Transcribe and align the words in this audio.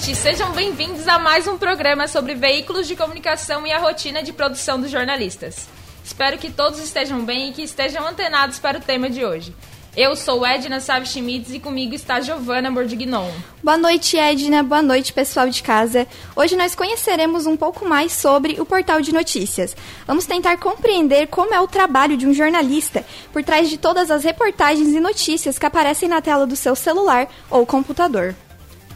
noite, 0.00 0.14
sejam 0.14 0.50
bem-vindos 0.52 1.06
a 1.06 1.18
mais 1.18 1.46
um 1.46 1.58
programa 1.58 2.08
sobre 2.08 2.34
veículos 2.34 2.88
de 2.88 2.96
comunicação 2.96 3.66
e 3.66 3.72
a 3.72 3.78
rotina 3.78 4.22
de 4.22 4.32
produção 4.32 4.80
dos 4.80 4.90
jornalistas. 4.90 5.68
Espero 6.02 6.38
que 6.38 6.50
todos 6.50 6.78
estejam 6.78 7.22
bem 7.22 7.50
e 7.50 7.52
que 7.52 7.62
estejam 7.62 8.06
antenados 8.06 8.58
para 8.58 8.78
o 8.78 8.80
tema 8.80 9.10
de 9.10 9.26
hoje. 9.26 9.54
Eu 9.94 10.16
sou 10.16 10.46
Edna 10.46 10.80
Sávio 10.80 11.06
Schmitz 11.06 11.52
e 11.52 11.60
comigo 11.60 11.94
está 11.94 12.18
Giovana 12.18 12.70
Bordignon. 12.70 13.30
Boa 13.62 13.76
noite, 13.76 14.16
Edna. 14.16 14.62
Boa 14.62 14.80
noite, 14.80 15.12
pessoal 15.12 15.50
de 15.50 15.62
casa. 15.62 16.06
Hoje 16.34 16.56
nós 16.56 16.74
conheceremos 16.74 17.44
um 17.44 17.56
pouco 17.56 17.86
mais 17.86 18.10
sobre 18.12 18.58
o 18.58 18.64
portal 18.64 19.02
de 19.02 19.12
notícias. 19.12 19.76
Vamos 20.06 20.24
tentar 20.24 20.56
compreender 20.56 21.26
como 21.26 21.52
é 21.52 21.60
o 21.60 21.68
trabalho 21.68 22.16
de 22.16 22.26
um 22.26 22.32
jornalista 22.32 23.04
por 23.34 23.44
trás 23.44 23.68
de 23.68 23.76
todas 23.76 24.10
as 24.10 24.24
reportagens 24.24 24.88
e 24.88 25.00
notícias 25.00 25.58
que 25.58 25.66
aparecem 25.66 26.08
na 26.08 26.22
tela 26.22 26.46
do 26.46 26.56
seu 26.56 26.74
celular 26.74 27.28
ou 27.50 27.66
computador. 27.66 28.34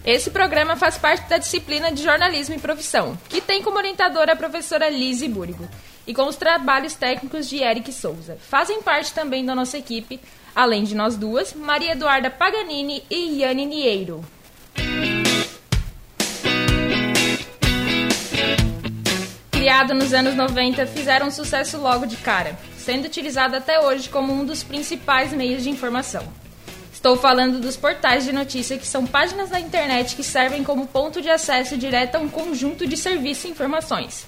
Esse 0.04 0.30
programa 0.30 0.76
faz 0.76 0.98
parte 0.98 1.30
da 1.30 1.38
disciplina 1.38 1.90
de 1.90 2.02
jornalismo 2.02 2.54
e 2.54 2.58
profissão, 2.58 3.18
que 3.26 3.40
tem 3.40 3.62
como 3.62 3.78
orientadora 3.78 4.34
a 4.34 4.36
professora 4.36 4.90
Lise 4.90 5.26
Búrigo, 5.26 5.66
e 6.06 6.12
com 6.12 6.26
os 6.26 6.36
trabalhos 6.36 6.92
técnicos 6.92 7.48
de 7.48 7.62
Eric 7.62 7.90
Souza. 7.90 8.36
Fazem 8.50 8.82
parte 8.82 9.14
também 9.14 9.46
da 9.46 9.54
nossa 9.54 9.78
equipe, 9.78 10.20
além 10.54 10.84
de 10.84 10.94
nós 10.94 11.16
duas, 11.16 11.54
Maria 11.54 11.92
Eduarda 11.92 12.28
Paganini 12.30 13.02
e 13.08 13.40
Yane 13.40 13.64
Nieiro. 13.64 14.22
Criado 19.50 19.94
nos 19.94 20.12
anos 20.12 20.34
90, 20.34 20.86
fizeram 20.86 21.30
sucesso 21.30 21.78
logo 21.78 22.04
de 22.04 22.18
cara, 22.18 22.58
sendo 22.76 23.06
utilizado 23.06 23.56
até 23.56 23.80
hoje 23.80 24.10
como 24.10 24.34
um 24.34 24.44
dos 24.44 24.62
principais 24.62 25.32
meios 25.32 25.62
de 25.62 25.70
informação. 25.70 26.43
Estou 27.04 27.18
falando 27.18 27.60
dos 27.60 27.76
portais 27.76 28.24
de 28.24 28.32
notícia, 28.32 28.78
que 28.78 28.86
são 28.86 29.06
páginas 29.06 29.50
da 29.50 29.60
internet 29.60 30.16
que 30.16 30.22
servem 30.22 30.64
como 30.64 30.86
ponto 30.86 31.20
de 31.20 31.28
acesso 31.28 31.76
direto 31.76 32.14
a 32.14 32.18
um 32.18 32.30
conjunto 32.30 32.86
de 32.86 32.96
serviços 32.96 33.44
e 33.44 33.48
informações. 33.48 34.26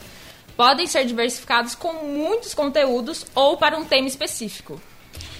Podem 0.54 0.86
ser 0.86 1.06
diversificados 1.06 1.74
com 1.74 1.94
muitos 2.04 2.52
conteúdos 2.52 3.24
ou 3.34 3.56
para 3.56 3.78
um 3.78 3.84
tema 3.86 4.06
específico. 4.06 4.78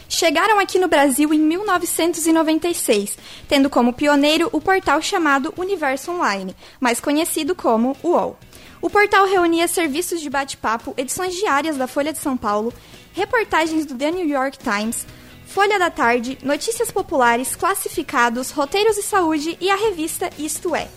Chegaram 0.09 0.59
aqui 0.59 0.79
no 0.79 0.89
Brasil 0.89 1.35
em 1.35 1.39
1996, 1.39 3.19
tendo 3.47 3.69
como 3.69 3.93
pioneiro 3.93 4.49
o 4.51 4.59
portal 4.59 5.03
chamado 5.03 5.53
Universo 5.59 6.13
Online, 6.13 6.57
mais 6.81 7.01
conhecido 7.01 7.55
como 7.55 7.95
UOL. 8.03 8.39
O 8.81 8.89
portal 8.89 9.27
reunia 9.27 9.69
serviços 9.69 10.23
de 10.23 10.31
bate-papo, 10.31 10.95
edições 10.97 11.35
diárias 11.35 11.77
da 11.77 11.87
Folha 11.87 12.15
de 12.15 12.19
São 12.19 12.35
Paulo, 12.35 12.73
reportagens 13.13 13.85
do 13.85 13.95
The 13.95 14.11
New 14.11 14.27
York 14.27 14.57
Times, 14.59 15.07
Folha 15.47 15.79
da 15.79 15.89
Tarde, 15.89 16.37
notícias 16.43 16.91
populares, 16.91 17.57
classificados, 17.57 18.51
roteiros 18.51 18.97
de 18.97 19.03
saúde 19.03 19.57
e 19.61 19.71
a 19.71 19.77
revista 19.77 20.29
Isto 20.39 20.75
É. 20.75 20.89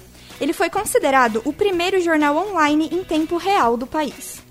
Ele 0.42 0.54
foi 0.54 0.70
considerado 0.70 1.42
o 1.46 1.54
primeiro 1.54 2.02
jornal 2.02 2.36
online 2.36 2.90
em 2.92 3.04
tempo 3.04 3.38
real 3.38 3.78
do 3.78 3.86
país. 3.86 4.42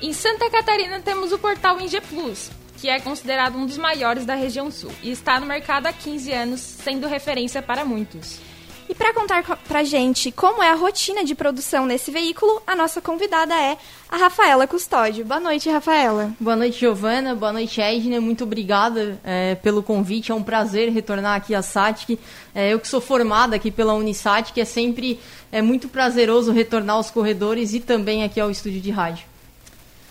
Em 0.00 0.12
Santa 0.12 0.50
Catarina 0.50 1.00
temos 1.00 1.32
o 1.32 1.38
portal 1.38 1.80
Inge 1.80 2.00
Plus, 2.00 2.50
que 2.76 2.88
é 2.88 3.00
considerado 3.00 3.56
um 3.56 3.64
dos 3.64 3.78
maiores 3.78 4.24
da 4.26 4.34
região 4.34 4.70
sul 4.70 4.92
e 5.02 5.10
está 5.10 5.40
no 5.40 5.46
mercado 5.46 5.86
há 5.86 5.92
15 5.92 6.32
anos, 6.32 6.60
sendo 6.60 7.08
referência 7.08 7.62
para 7.62 7.84
muitos. 7.84 8.38
Para 8.98 9.12
contar 9.12 9.42
pra 9.68 9.84
gente 9.84 10.32
como 10.32 10.62
é 10.62 10.70
a 10.70 10.74
rotina 10.74 11.22
de 11.22 11.34
produção 11.34 11.84
nesse 11.84 12.10
veículo, 12.10 12.62
a 12.66 12.74
nossa 12.74 13.00
convidada 13.00 13.54
é 13.54 13.76
a 14.08 14.16
Rafaela 14.16 14.66
Custódio. 14.66 15.24
Boa 15.24 15.38
noite, 15.38 15.68
Rafaela. 15.68 16.32
Boa 16.40 16.56
noite, 16.56 16.80
Giovana. 16.80 17.34
Boa 17.34 17.52
noite, 17.52 17.80
Edna. 17.80 18.20
Muito 18.20 18.44
obrigada 18.44 19.20
é, 19.22 19.54
pelo 19.56 19.82
convite. 19.82 20.32
É 20.32 20.34
um 20.34 20.42
prazer 20.42 20.90
retornar 20.90 21.36
aqui 21.36 21.54
à 21.54 21.60
SATIC. 21.60 22.18
É, 22.54 22.72
eu 22.72 22.80
que 22.80 22.88
sou 22.88 23.00
formada 23.00 23.54
aqui 23.54 23.70
pela 23.70 23.94
Unisatic, 23.94 24.58
é 24.58 24.64
sempre 24.64 25.20
é 25.52 25.60
muito 25.60 25.88
prazeroso 25.88 26.50
retornar 26.50 26.96
aos 26.96 27.10
corredores 27.10 27.74
e 27.74 27.80
também 27.80 28.24
aqui 28.24 28.40
ao 28.40 28.50
estúdio 28.50 28.80
de 28.80 28.90
rádio. 28.90 29.35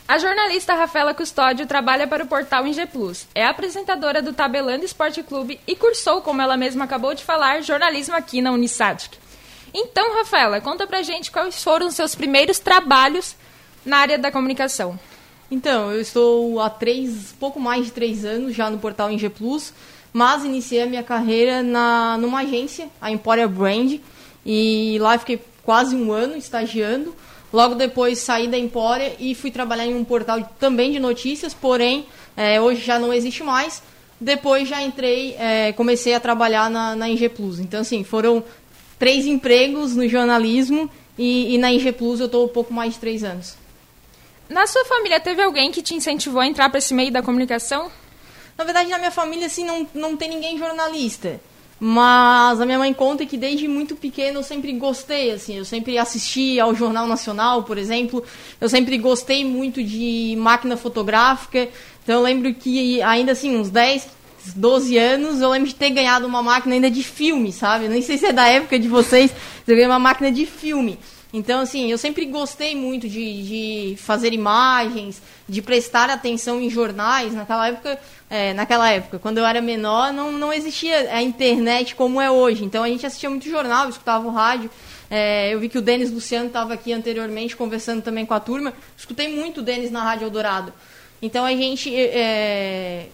A 0.08 0.20
jornalista 0.20 0.76
Rafaela 0.76 1.16
Custódio 1.16 1.66
trabalha 1.66 2.06
para 2.06 2.24
o 2.24 2.28
portal 2.28 2.68
Inge 2.68 2.86
Plus. 2.86 3.26
É 3.34 3.44
apresentadora 3.44 4.22
do 4.22 4.34
Tabelando 4.34 4.86
Esporte 4.86 5.24
Clube 5.24 5.60
e 5.66 5.76
cursou, 5.76 6.22
como 6.22 6.44
ela 6.44 6.56
mesma 6.56 6.86
acabou 6.86 7.16
de 7.16 7.24
falar, 7.24 7.64
jornalismo 7.64 8.16
aqui 8.16 8.40
na 8.40 8.52
Unisatic. 8.52 9.18
Então, 9.74 10.16
Rafaela, 10.16 10.62
conta 10.62 10.86
pra 10.86 11.02
gente 11.02 11.32
quais 11.32 11.64
foram 11.64 11.88
os 11.88 11.96
seus 11.96 12.14
primeiros 12.14 12.60
trabalhos 12.60 13.36
na 13.84 13.98
área 13.98 14.20
da 14.20 14.32
comunicação. 14.32 14.98
Então, 15.50 15.92
eu 15.92 16.00
estou 16.00 16.62
há 16.62 16.70
três, 16.70 17.36
pouco 17.40 17.60
mais 17.60 17.86
de 17.86 17.92
três 17.92 18.24
anos 18.24 18.56
já 18.56 18.70
no 18.70 18.78
portal 18.78 19.10
Inge 19.10 19.30
Plus, 19.30 19.74
mas 20.14 20.46
iniciei 20.46 20.84
a 20.84 20.88
minha 20.88 21.04
carreira 21.04 21.64
na, 21.64 22.16
numa 22.20 22.42
agência, 22.42 22.90
a 23.02 23.10
Emporia 23.10 23.48
Brand, 23.48 24.00
e 24.46 24.98
lá 25.02 25.18
fiquei 25.18 25.42
quase 25.64 25.96
um 25.96 26.12
ano 26.12 26.38
estagiando. 26.38 27.16
Logo 27.56 27.74
depois 27.74 28.20
saí 28.20 28.50
da 28.50 28.58
Empória 28.58 29.16
e 29.18 29.34
fui 29.34 29.50
trabalhar 29.50 29.86
em 29.86 29.96
um 29.96 30.04
portal 30.04 30.44
também 30.60 30.92
de 30.92 31.00
notícias, 31.00 31.54
porém 31.54 32.06
é, 32.36 32.60
hoje 32.60 32.82
já 32.82 33.00
não 33.00 33.14
existe 33.14 33.44
mais. 33.44 33.82
Depois 34.20 34.68
já 34.68 34.82
entrei, 34.82 35.38
é, 35.40 35.72
comecei 35.72 36.14
a 36.14 36.20
trabalhar 36.20 36.70
na, 36.70 36.98
na 36.98 37.08
Inge 37.08 37.30
Plus. 37.30 37.62
Então, 37.62 37.80
assim, 37.80 38.04
foram 38.04 38.44
três 39.00 39.26
empregos 39.26 39.96
no 39.96 40.06
jornalismo 40.06 40.90
e, 41.18 41.56
e 41.56 41.58
na 41.58 41.72
Inge 41.72 41.94
Plus 41.94 42.20
eu 42.20 42.26
estou 42.26 42.44
um 42.44 42.50
pouco 42.50 42.74
mais 42.74 42.96
de 42.96 43.00
três 43.00 43.24
anos. 43.24 43.56
Na 44.50 44.68
sua 44.68 44.84
família, 44.84 45.18
teve 45.22 45.42
alguém 45.42 45.72
que 45.72 45.82
te 45.82 45.96
incentivou 45.96 46.42
a 46.42 46.46
entrar 46.46 46.70
para 46.70 46.80
esse 46.80 46.94
meio 46.94 47.10
da 47.10 47.24
comunicação? 47.24 47.90
Na 48.58 48.66
verdade, 48.66 48.90
na 48.90 48.98
minha 48.98 49.12
família, 49.12 49.48
assim, 49.48 49.64
não, 49.64 49.88
não 49.94 50.18
tem 50.18 50.28
ninguém 50.28 50.58
jornalista. 50.58 51.40
Mas 51.80 52.62
a 52.62 52.66
minha 52.66 52.78
mãe 52.78 52.94
conta 52.94 53.26
que 53.26 53.38
desde 53.38 53.68
muito 53.68 53.96
pequeno 53.96 54.40
eu 54.40 54.44
sempre 54.44 54.72
gostei, 54.74 55.32
assim, 55.32 55.58
eu 55.58 55.66
sempre 55.66 55.98
assisti 55.98 56.58
ao 56.58 56.74
Jornal 56.74 57.06
Nacional, 57.06 57.64
por 57.64 57.78
exemplo, 57.78 58.24
eu 58.62 58.70
sempre 58.70 58.98
gostei 58.98 59.44
muito 59.44 59.84
de 59.84 60.36
máquina 60.38 60.78
fotográfica, 60.78 61.68
então 62.02 62.16
eu 62.16 62.22
lembro 62.22 62.54
que 62.54 63.02
ainda 63.02 63.34
assim, 63.34 63.58
uns 63.58 63.70
10, 63.70 64.08
12 64.56 64.98
anos, 64.98 65.42
eu 65.42 65.50
lembro 65.50 65.68
de 65.68 65.76
ter 65.76 65.90
ganhado 65.90 66.26
uma 66.26 66.42
máquina 66.42 66.76
ainda 66.76 66.90
de 66.90 67.04
filme, 67.04 67.52
sabe? 67.52 67.90
Nem 67.90 68.02
sei 68.02 68.18
se 68.18 68.28
é 68.28 68.32
da 68.32 68.48
época 68.48 68.80
de 68.80 68.88
vocês, 68.88 69.32
eu 69.68 69.76
ganhei 69.76 69.88
uma 69.88 70.00
máquina 70.00 70.32
de 70.32 70.46
filme. 70.46 70.98
Então, 71.36 71.60
assim, 71.60 71.92
eu 71.92 71.98
sempre 71.98 72.26
gostei 72.26 72.74
muito 72.78 73.10
de, 73.10 73.44
de 73.92 73.98
fazer 73.98 74.32
imagens, 74.32 75.22
de 75.50 75.62
prestar 75.62 76.10
atenção 76.10 76.62
em 76.62 76.70
jornais. 76.70 77.34
Naquela 77.34 77.68
época, 77.68 78.00
é, 78.30 78.54
naquela 78.54 78.90
época, 78.90 79.20
quando 79.20 79.40
eu 79.40 79.46
era 79.46 79.60
menor, 79.62 80.14
não, 80.14 80.32
não 80.32 80.54
existia 80.54 81.14
a 81.14 81.22
internet 81.22 81.94
como 81.94 82.22
é 82.22 82.32
hoje. 82.32 82.64
Então, 82.64 82.86
a 82.86 82.88
gente 82.88 83.06
assistia 83.06 83.30
muito 83.30 83.50
jornal, 83.50 83.90
escutava 83.90 84.26
o 84.26 84.32
rádio. 84.32 84.72
É, 85.12 85.54
eu 85.54 85.60
vi 85.60 85.68
que 85.68 85.78
o 85.78 85.82
Denis 85.82 86.10
Luciano 86.10 86.48
estava 86.48 86.74
aqui 86.74 86.94
anteriormente 86.94 87.54
conversando 87.54 88.02
também 88.02 88.26
com 88.26 88.34
a 88.34 88.40
turma. 88.40 88.74
Escutei 88.98 89.28
muito 89.36 89.60
o 89.60 89.62
Denis 89.62 89.92
na 89.92 90.02
Rádio 90.02 90.28
Eldorado. 90.28 90.72
Então, 91.22 91.44
a 91.44 91.52
gente, 91.52 91.94
é, 91.94 93.08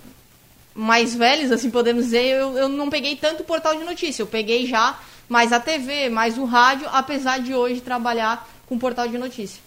mais 0.76 1.16
velhos, 1.16 1.52
assim 1.52 1.72
podemos 1.72 2.06
dizer, 2.06 2.24
eu, 2.24 2.56
eu 2.56 2.70
não 2.70 2.88
peguei 2.88 3.16
tanto 3.16 3.44
portal 3.44 3.76
de 3.76 3.84
notícia. 3.84 4.22
Eu 4.22 4.28
peguei 4.28 4.68
já 4.68 5.00
mais 5.28 5.52
a 5.52 5.60
TV, 5.60 6.10
mais 6.10 6.38
o 6.38 6.46
rádio, 6.46 6.88
apesar 6.92 7.40
de 7.40 7.54
hoje 7.54 7.82
trabalhar 7.82 8.48
com 8.66 8.78
portal 8.78 9.08
de 9.08 9.18
notícia. 9.18 9.62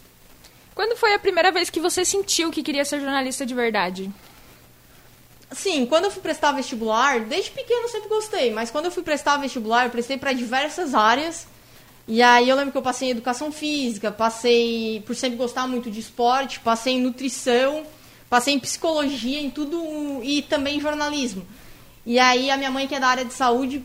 Quando 0.75 0.97
foi 0.97 1.15
a 1.15 1.19
primeira 1.19 1.53
vez 1.53 1.71
que 1.71 1.81
você 1.81 2.05
sentiu 2.05 2.51
que 2.51 2.63
queria 2.63 2.85
ser 2.85 3.01
jornalista 3.01 3.47
de 3.47 3.55
verdade? 3.55 4.11
Sim, 5.53 5.87
quando 5.87 6.05
eu 6.05 6.11
fui 6.11 6.21
prestar 6.21 6.53
vestibular, 6.53 7.21
desde 7.21 7.51
pequeno 7.53 7.83
eu 7.83 7.89
sempre 7.89 8.09
gostei, 8.09 8.53
mas 8.53 8.71
quando 8.71 8.87
eu 8.87 8.91
fui 8.91 9.05
prestar 9.05 9.37
vestibular, 9.37 9.85
eu 9.85 9.91
prestei 9.91 10.19
para 10.19 10.33
diversas 10.33 10.95
áreas. 10.95 11.47
E 12.09 12.21
aí 12.21 12.49
eu 12.49 12.57
lembro 12.57 12.73
que 12.73 12.79
eu 12.79 12.83
passei 12.83 13.09
em 13.09 13.11
educação 13.13 13.53
física, 13.53 14.11
passei 14.11 15.03
por 15.07 15.15
sempre 15.15 15.39
gostar 15.39 15.67
muito 15.67 15.91
de 15.91 16.01
esporte, 16.01 16.61
passei 16.61 16.95
em 16.95 17.01
nutrição, 17.01 17.85
passei 18.29 18.55
em 18.55 18.59
psicologia, 18.59 19.41
em 19.41 19.49
tudo 19.49 20.21
e 20.23 20.43
também 20.43 20.79
em 20.79 20.81
jornalismo. 20.81 21.47
E 22.05 22.19
aí 22.19 22.51
a 22.51 22.57
minha 22.57 22.71
mãe 22.71 22.89
que 22.89 22.95
é 22.95 23.01
da 23.01 23.09
área 23.09 23.25
de 23.25 23.33
saúde 23.33 23.83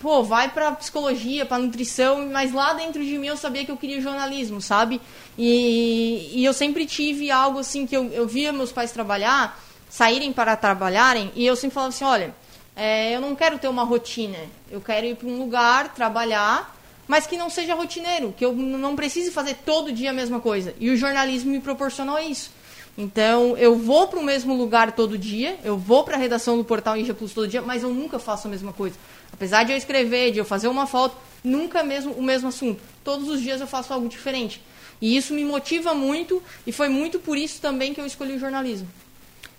pô, 0.00 0.22
vai 0.22 0.50
pra 0.50 0.72
psicologia, 0.72 1.46
pra 1.46 1.58
nutrição, 1.58 2.28
mas 2.30 2.52
lá 2.52 2.72
dentro 2.74 3.04
de 3.04 3.16
mim 3.18 3.28
eu 3.28 3.36
sabia 3.36 3.64
que 3.64 3.70
eu 3.70 3.76
queria 3.76 4.00
jornalismo, 4.00 4.60
sabe? 4.60 5.00
E, 5.38 6.30
e 6.34 6.44
eu 6.44 6.52
sempre 6.52 6.86
tive 6.86 7.30
algo 7.30 7.58
assim 7.58 7.86
que 7.86 7.96
eu, 7.96 8.10
eu 8.12 8.26
via 8.26 8.52
meus 8.52 8.72
pais 8.72 8.92
trabalhar, 8.92 9.58
saírem 9.88 10.32
para 10.32 10.56
trabalharem, 10.56 11.32
e 11.34 11.46
eu 11.46 11.56
sempre 11.56 11.74
falava 11.74 11.88
assim: 11.90 12.04
olha, 12.04 12.34
é, 12.76 13.14
eu 13.14 13.20
não 13.20 13.34
quero 13.34 13.58
ter 13.58 13.68
uma 13.68 13.84
rotina, 13.84 14.38
eu 14.70 14.80
quero 14.80 15.06
ir 15.06 15.16
para 15.16 15.28
um 15.28 15.38
lugar, 15.38 15.94
trabalhar, 15.94 16.74
mas 17.06 17.26
que 17.26 17.36
não 17.36 17.50
seja 17.50 17.74
rotineiro, 17.74 18.34
que 18.36 18.44
eu 18.44 18.52
não 18.52 18.96
precise 18.96 19.30
fazer 19.30 19.54
todo 19.64 19.92
dia 19.92 20.10
a 20.10 20.14
mesma 20.14 20.40
coisa. 20.40 20.74
E 20.78 20.90
o 20.90 20.96
jornalismo 20.96 21.50
me 21.50 21.60
proporcionou 21.60 22.18
isso. 22.18 22.50
Então, 22.96 23.56
eu 23.56 23.76
vou 23.76 24.06
para 24.06 24.20
o 24.20 24.22
mesmo 24.22 24.54
lugar 24.54 24.92
todo 24.92 25.18
dia, 25.18 25.58
eu 25.64 25.76
vou 25.76 26.04
para 26.04 26.14
a 26.14 26.18
redação 26.18 26.56
do 26.56 26.64
portal 26.64 26.96
Inja 26.96 27.12
Plus 27.12 27.32
todo 27.32 27.48
dia, 27.48 27.60
mas 27.60 27.82
eu 27.82 27.90
nunca 27.90 28.18
faço 28.20 28.46
a 28.46 28.50
mesma 28.50 28.72
coisa. 28.72 28.96
Apesar 29.32 29.64
de 29.64 29.72
eu 29.72 29.76
escrever, 29.76 30.30
de 30.30 30.38
eu 30.38 30.44
fazer 30.44 30.68
uma 30.68 30.86
foto, 30.86 31.16
nunca 31.42 31.82
mesmo 31.82 32.12
o 32.12 32.22
mesmo 32.22 32.48
assunto. 32.48 32.80
Todos 33.02 33.28
os 33.28 33.42
dias 33.42 33.60
eu 33.60 33.66
faço 33.66 33.92
algo 33.92 34.08
diferente. 34.08 34.62
E 35.00 35.16
isso 35.16 35.34
me 35.34 35.44
motiva 35.44 35.92
muito 35.92 36.40
e 36.64 36.70
foi 36.70 36.88
muito 36.88 37.18
por 37.18 37.36
isso 37.36 37.60
também 37.60 37.92
que 37.92 38.00
eu 38.00 38.06
escolhi 38.06 38.34
o 38.34 38.38
jornalismo. 38.38 38.88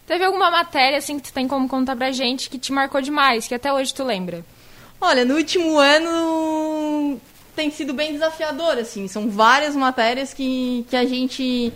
Teve 0.07 0.23
alguma 0.23 0.49
matéria 0.49 0.97
assim 0.97 1.19
que 1.19 1.29
tu 1.29 1.33
tem 1.33 1.47
como 1.47 1.67
contar 1.67 1.95
pra 1.95 2.11
gente 2.11 2.49
que 2.49 2.57
te 2.57 2.71
marcou 2.71 3.01
demais, 3.01 3.47
que 3.47 3.55
até 3.55 3.73
hoje 3.73 3.93
tu 3.93 4.03
lembra? 4.03 4.45
Olha, 5.01 5.25
no 5.25 5.35
último 5.35 5.77
ano 5.77 7.19
tem 7.55 7.69
sido 7.69 7.93
bem 7.93 8.13
desafiador, 8.13 8.77
assim. 8.77 9.07
São 9.07 9.29
várias 9.29 9.75
matérias 9.75 10.33
que, 10.33 10.85
que 10.89 10.95
a 10.95 11.05
gente 11.05 11.73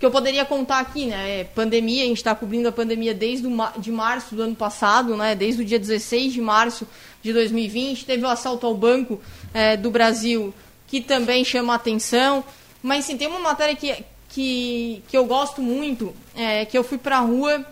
que 0.00 0.06
eu 0.06 0.10
poderia 0.10 0.46
contar 0.46 0.78
aqui, 0.78 1.04
né? 1.04 1.40
É, 1.40 1.44
pandemia, 1.44 2.04
a 2.04 2.06
gente 2.06 2.16
está 2.16 2.34
cobrindo 2.34 2.66
a 2.66 2.72
pandemia 2.72 3.12
desde 3.12 3.46
o, 3.46 3.50
de 3.76 3.92
março 3.92 4.34
do 4.34 4.40
ano 4.40 4.56
passado, 4.56 5.14
né? 5.14 5.34
Desde 5.34 5.60
o 5.60 5.64
dia 5.64 5.78
16 5.78 6.32
de 6.32 6.40
março 6.40 6.88
de 7.22 7.34
2020. 7.34 8.06
Teve 8.06 8.24
o 8.24 8.28
assalto 8.28 8.66
ao 8.66 8.74
Banco 8.74 9.20
é, 9.52 9.76
do 9.76 9.90
Brasil, 9.90 10.54
que 10.86 11.02
também 11.02 11.44
chama 11.44 11.74
atenção. 11.74 12.42
Mas, 12.82 13.04
sim, 13.04 13.18
tem 13.18 13.28
uma 13.28 13.40
matéria 13.40 13.76
que, 13.76 14.02
que, 14.30 15.02
que 15.06 15.14
eu 15.14 15.26
gosto 15.26 15.60
muito, 15.60 16.16
é, 16.34 16.64
que 16.64 16.78
eu 16.78 16.82
fui 16.82 16.96
para 16.96 17.18
a 17.18 17.20
rua 17.20 17.62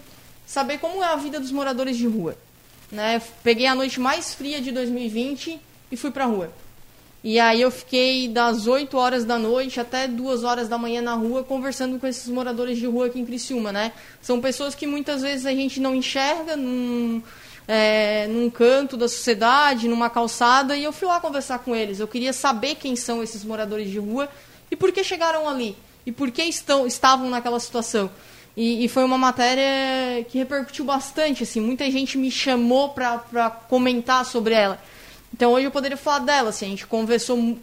saber 0.47 0.77
como 0.81 1.03
é 1.03 1.07
a 1.07 1.17
vida 1.17 1.41
dos 1.41 1.51
moradores 1.51 1.97
de 1.97 2.07
rua. 2.07 2.37
Né? 2.93 3.23
Peguei 3.43 3.67
a 3.67 3.75
noite 3.75 3.99
mais 3.99 4.35
fria 4.35 4.61
de 4.61 4.71
2020 4.71 5.59
e 5.91 5.97
fui 5.97 6.11
para 6.11 6.25
a 6.25 6.27
rua. 6.27 6.53
E 7.23 7.41
aí 7.41 7.61
eu 7.61 7.71
fiquei 7.71 8.29
das 8.29 8.69
8 8.69 8.97
horas 8.97 9.25
da 9.25 9.37
noite 9.37 9.81
até 9.81 10.07
2 10.07 10.45
horas 10.45 10.69
da 10.69 10.79
manhã 10.79 11.03
na 11.03 11.15
rua 11.15 11.43
conversando 11.43 11.99
com 11.99 12.07
esses 12.07 12.29
moradores 12.29 12.79
de 12.79 12.87
rua 12.87 13.07
aqui 13.07 13.19
em 13.19 13.27
Criciúma, 13.27 13.73
né? 13.73 13.93
São 14.23 14.41
pessoas 14.41 14.75
que 14.75 14.87
muitas 14.87 15.23
vezes 15.23 15.45
a 15.45 15.51
gente 15.51 15.81
não 15.81 15.95
enxerga 15.95 16.57
num, 16.57 17.21
é, 17.67 18.29
num 18.29 18.49
canto 18.49 18.97
da 18.97 19.09
sociedade, 19.09 19.89
numa 19.89 20.09
calçada, 20.09 20.77
e 20.77 20.85
eu 20.85 20.93
fui 20.93 21.09
lá 21.09 21.19
conversar 21.19 21.59
com 21.59 21.75
eles. 21.75 21.99
Eu 21.99 22.07
queria 22.07 22.33
saber 22.33 22.77
quem 22.77 22.95
são 22.95 23.21
esses 23.21 23.43
moradores 23.45 23.91
de 23.91 23.99
rua 23.99 24.29
e 24.71 24.77
por 24.77 24.93
que 24.93 25.03
chegaram 25.03 25.49
ali, 25.49 25.77
e 26.07 26.13
por 26.13 26.31
que 26.31 26.43
estão, 26.45 26.87
estavam 26.87 27.29
naquela 27.29 27.59
situação. 27.59 28.09
E, 28.57 28.85
e 28.85 28.89
foi 28.89 29.03
uma 29.03 29.19
matéria 29.19 30.25
que 30.25 30.39
repercutiu 30.39 30.85
bastante, 30.85 31.43
assim, 31.43 31.61
muita 31.61 31.89
gente 31.91 32.17
me 32.17 32.31
chamou 32.31 32.91
para 32.91 33.51
comentar 33.69 34.25
sobre 34.25 34.55
ela. 34.55 34.81
Então 35.39 35.53
hoje 35.53 35.69
eu 35.69 35.71
poderia 35.71 35.97
falar 35.97 36.19
dela, 36.19 36.49
assim, 36.49 36.67
a 36.67 36.69
gente 36.71 36.85
conversou 36.85 37.57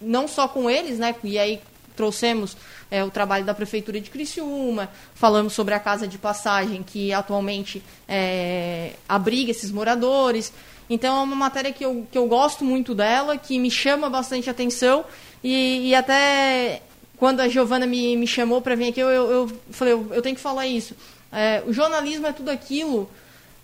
não 0.00 0.26
só 0.26 0.48
com 0.48 0.70
eles, 0.70 0.98
né, 0.98 1.14
e 1.22 1.38
aí 1.38 1.60
trouxemos 1.94 2.56
é, 2.90 3.04
o 3.04 3.10
trabalho 3.10 3.44
da 3.44 3.52
Prefeitura 3.52 4.00
de 4.00 4.08
Criciúma, 4.08 4.88
falamos 5.14 5.52
sobre 5.52 5.74
a 5.74 5.78
casa 5.78 6.08
de 6.08 6.16
passagem 6.16 6.82
que 6.82 7.12
atualmente 7.12 7.82
é, 8.08 8.94
abriga 9.06 9.50
esses 9.50 9.70
moradores. 9.70 10.50
Então 10.88 11.14
é 11.14 11.22
uma 11.22 11.36
matéria 11.36 11.70
que 11.74 11.84
eu, 11.84 12.06
que 12.10 12.16
eu 12.16 12.26
gosto 12.26 12.64
muito 12.64 12.94
dela, 12.94 13.36
que 13.36 13.58
me 13.58 13.70
chama 13.70 14.08
bastante 14.08 14.48
atenção 14.48 15.04
e, 15.44 15.90
e 15.90 15.94
até 15.94 16.80
quando 17.18 17.40
a 17.40 17.48
Giovana 17.50 17.86
me, 17.86 18.16
me 18.16 18.26
chamou 18.26 18.62
para 18.62 18.74
vir 18.74 18.88
aqui, 18.88 19.00
eu, 19.00 19.10
eu, 19.10 19.30
eu 19.30 19.60
falei, 19.72 19.92
eu, 19.92 20.08
eu, 20.10 20.22
tenho 20.22 20.36
que 20.36 20.40
falar 20.40 20.66
isso. 20.66 20.96
É, 21.30 21.62
o 21.66 21.72
jornalismo 21.74 22.26
é 22.26 22.32
tudo 22.32 22.50
aquilo 22.50 23.10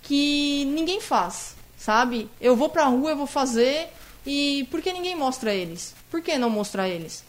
que 0.03 0.67
ninguém 0.67 1.01
faz 1.01 1.56
sabe? 1.87 2.29
Eu 2.41 2.57
vou 2.57 2.69
pra 2.69 2.87
rua, 2.87 3.11
eu 3.11 3.17
vou 3.17 3.29
fazer 3.29 3.87
e 4.27 4.67
por 4.73 4.83
que 4.83 4.93
ninguém 4.93 5.15
mostra 5.15 5.55
eles? 5.55 5.95
Por 6.11 6.21
que 6.21 6.37
não 6.37 6.51
mostrar 6.51 6.89
eles? 6.89 7.23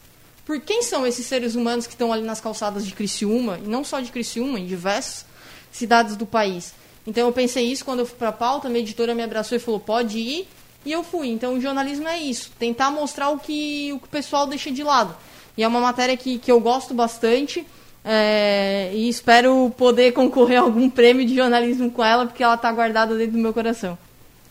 Por 0.44 0.60
quem 0.60 0.82
são 0.82 1.06
esses 1.06 1.26
seres 1.26 1.54
humanos 1.54 1.86
que 1.86 1.92
estão 1.92 2.12
ali 2.12 2.24
nas 2.24 2.40
calçadas 2.40 2.84
de 2.84 2.92
Criciúma, 2.92 3.60
e 3.64 3.68
não 3.68 3.84
só 3.84 4.00
de 4.00 4.10
Criciúma, 4.10 4.58
em 4.58 4.66
diversas 4.66 5.24
cidades 5.70 6.16
do 6.16 6.26
país? 6.26 6.74
Então 7.06 7.28
eu 7.28 7.32
pensei 7.32 7.70
isso 7.70 7.84
quando 7.84 8.00
eu 8.00 8.06
fui 8.06 8.16
para 8.16 8.30
a 8.30 8.32
pauta, 8.32 8.68
minha 8.68 8.80
editora 8.80 9.14
me 9.14 9.22
abraçou 9.22 9.54
e 9.54 9.60
falou: 9.60 9.78
"Pode 9.78 10.18
ir". 10.18 10.48
E 10.84 10.90
eu 10.90 11.04
fui. 11.04 11.28
Então 11.28 11.54
o 11.54 11.60
jornalismo 11.60 12.08
é 12.08 12.18
isso, 12.18 12.50
tentar 12.58 12.90
mostrar 12.90 13.30
o 13.30 13.38
que 13.38 13.92
o, 13.92 14.00
que 14.00 14.06
o 14.06 14.10
pessoal 14.10 14.44
deixa 14.44 14.72
de 14.72 14.82
lado. 14.82 15.14
E 15.56 15.62
é 15.62 15.68
uma 15.68 15.80
matéria 15.80 16.16
que, 16.16 16.36
que 16.36 16.50
eu 16.50 16.58
gosto 16.58 16.92
bastante. 16.94 17.64
É, 18.04 18.90
e 18.92 19.08
espero 19.08 19.72
poder 19.76 20.12
concorrer 20.12 20.58
a 20.58 20.62
algum 20.62 20.90
prêmio 20.90 21.24
de 21.24 21.36
jornalismo 21.36 21.90
com 21.92 22.04
ela, 22.04 22.26
porque 22.26 22.42
ela 22.42 22.54
está 22.54 22.72
guardada 22.72 23.14
dentro 23.14 23.34
do 23.34 23.38
meu 23.38 23.52
coração. 23.52 23.96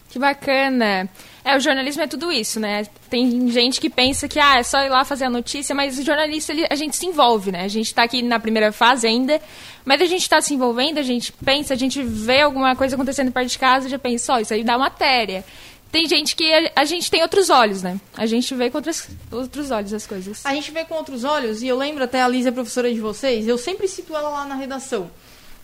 Que 0.10 0.18
bacana. 0.18 1.10
É, 1.44 1.56
o 1.56 1.60
jornalismo 1.60 2.02
é 2.02 2.08
tudo 2.08 2.32
isso, 2.32 2.60
né? 2.60 2.86
Tem 3.10 3.50
gente 3.50 3.80
que 3.80 3.90
pensa 3.90 4.28
que 4.28 4.40
ah, 4.40 4.58
é 4.58 4.64
só 4.64 4.80
ir 4.84 4.90
lá 4.90 5.06
fazer 5.06 5.26
a 5.26 5.30
notícia, 5.30 5.74
mas 5.74 5.98
o 5.98 6.04
jornalista, 6.04 6.52
ele, 6.52 6.66
a 6.70 6.76
gente 6.76 6.98
se 6.98 7.06
envolve, 7.06 7.52
né? 7.52 7.64
A 7.64 7.68
gente 7.70 7.88
está 7.88 8.04
aqui 8.04 8.22
na 8.22 8.40
primeira 8.40 8.72
fase 8.72 9.08
ainda, 9.08 9.40
mas 9.86 10.02
a 10.02 10.06
gente 10.06 10.24
está 10.24 10.42
se 10.42 10.54
envolvendo, 10.54 10.98
a 10.98 11.04
gente 11.04 11.32
pensa, 11.32 11.74
a 11.74 11.78
gente 11.78 12.04
vê 12.04 12.42
alguma 12.42 12.76
coisa 12.76 12.96
acontecendo 12.96 13.32
perto 13.32 13.48
de 13.50 13.60
casa 13.60 13.88
já 13.88 13.98
pensa, 13.98 14.34
ó, 14.34 14.36
oh, 14.36 14.40
isso 14.40 14.54
aí 14.54 14.64
dá 14.64 14.78
matéria. 14.78 15.46
Tem 15.90 16.06
gente 16.06 16.36
que 16.36 16.54
a, 16.54 16.72
a, 16.82 16.86
gente 16.86 17.10
tem 17.10 17.22
outros 17.22 17.50
olhos, 17.50 17.82
né? 17.82 17.98
A 18.18 18.26
gente 18.26 18.54
vê 18.54 18.70
com 18.70 18.78
outros, 18.78 19.08
outros 19.32 19.72
olhos 19.72 19.94
as 19.94 20.06
coisas. 20.06 20.46
A 20.46 20.54
gente 20.54 20.70
vê 20.72 20.84
com 20.84 20.96
outros 20.96 21.24
olhos, 21.24 21.62
e 21.62 21.68
eu 21.68 21.78
lembro 21.78 22.04
até 22.04 22.22
a 22.22 22.28
Lisa, 22.28 22.52
professora 22.52 22.94
de 22.94 23.00
vocês, 23.00 23.48
eu 23.48 23.58
sempre 23.58 23.88
cito 23.88 24.14
ela 24.16 24.30
lá 24.30 24.46
na 24.46 24.56
redação. 24.56 25.10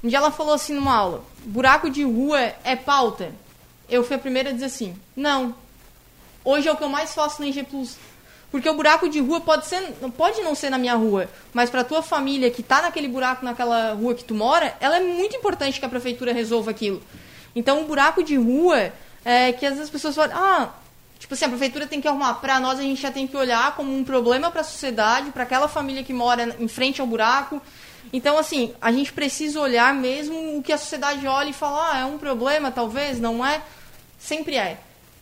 Um 0.01 0.07
dia 0.07 0.18
ela 0.18 0.31
falou 0.31 0.54
assim 0.54 0.74
numa 0.74 0.95
aula: 0.95 1.25
buraco 1.45 1.90
de 1.90 2.04
rua 2.04 2.40
é 2.63 2.75
pauta 2.75 3.43
eu 3.89 4.03
fui 4.03 4.15
a 4.15 4.19
primeira 4.19 4.50
a 4.50 4.53
dizer 4.53 4.65
assim: 4.65 4.95
não. 5.15 5.56
Hoje 6.45 6.68
é 6.68 6.71
o 6.71 6.75
que 6.75 6.83
eu 6.83 6.89
mais 6.89 7.13
faço 7.13 7.41
na 7.41 7.47
IG 7.47 7.63
Plus. 7.63 7.97
Porque 8.51 8.69
o 8.69 8.75
buraco 8.75 9.09
de 9.09 9.19
rua 9.19 9.41
pode 9.41 9.65
ser, 9.65 9.81
pode 10.15 10.41
não 10.41 10.53
ser 10.53 10.69
na 10.69 10.77
minha 10.77 10.94
rua, 10.94 11.27
mas 11.51 11.71
para 11.71 11.83
tua 11.83 12.03
família 12.03 12.51
que 12.51 12.62
está 12.62 12.83
naquele 12.83 13.07
buraco 13.07 13.44
naquela 13.44 13.94
rua 13.94 14.13
que 14.13 14.24
tu 14.24 14.35
mora, 14.35 14.75
ela 14.80 14.97
é 14.97 15.00
muito 15.00 15.35
importante 15.35 15.80
que 15.80 15.85
a 15.85 15.89
prefeitura 15.89 16.31
resolva 16.31 16.69
aquilo. 16.69 17.01
Então, 17.56 17.81
o 17.81 17.85
buraco 17.85 18.21
de 18.21 18.35
rua 18.35 18.94
é 19.25 19.51
que 19.53 19.65
às 19.65 19.71
vezes 19.74 19.85
as 19.85 19.89
pessoas 19.89 20.13
falam: 20.13 20.38
"Ah, 20.38 20.69
tipo 21.18 21.33
assim, 21.33 21.45
a 21.45 21.50
prefeitura 21.50 21.88
tem 21.88 22.00
que 22.00 22.07
arrumar. 22.07 22.35
Para 22.35 22.59
nós 22.59 22.77
a 22.77 22.83
gente 22.83 23.01
já 23.01 23.12
tem 23.12 23.25
que 23.25 23.35
olhar 23.35 23.75
como 23.75 23.91
um 23.91 24.03
problema 24.03 24.51
para 24.51 24.62
a 24.62 24.63
sociedade, 24.63 25.31
para 25.31 25.44
aquela 25.44 25.68
família 25.68 26.03
que 26.03 26.13
mora 26.13 26.56
em 26.59 26.68
frente 26.68 27.01
ao 27.01 27.07
buraco. 27.07 27.59
Então, 28.11 28.38
assim, 28.38 28.73
a 28.81 28.91
gente 28.91 29.13
precisa 29.13 29.59
olhar 29.59 29.94
mesmo 29.94 30.57
o 30.57 30.63
que 30.63 30.71
a 30.71 30.77
sociedade 30.77 31.25
olha 31.25 31.50
e 31.50 31.53
falar, 31.53 31.94
ah, 31.94 32.00
é 32.00 32.05
um 32.05 32.17
problema, 32.17 32.71
talvez, 32.71 33.19
não 33.19 33.45
é? 33.45 33.61
Sempre 34.19 34.55
é. 34.55 34.79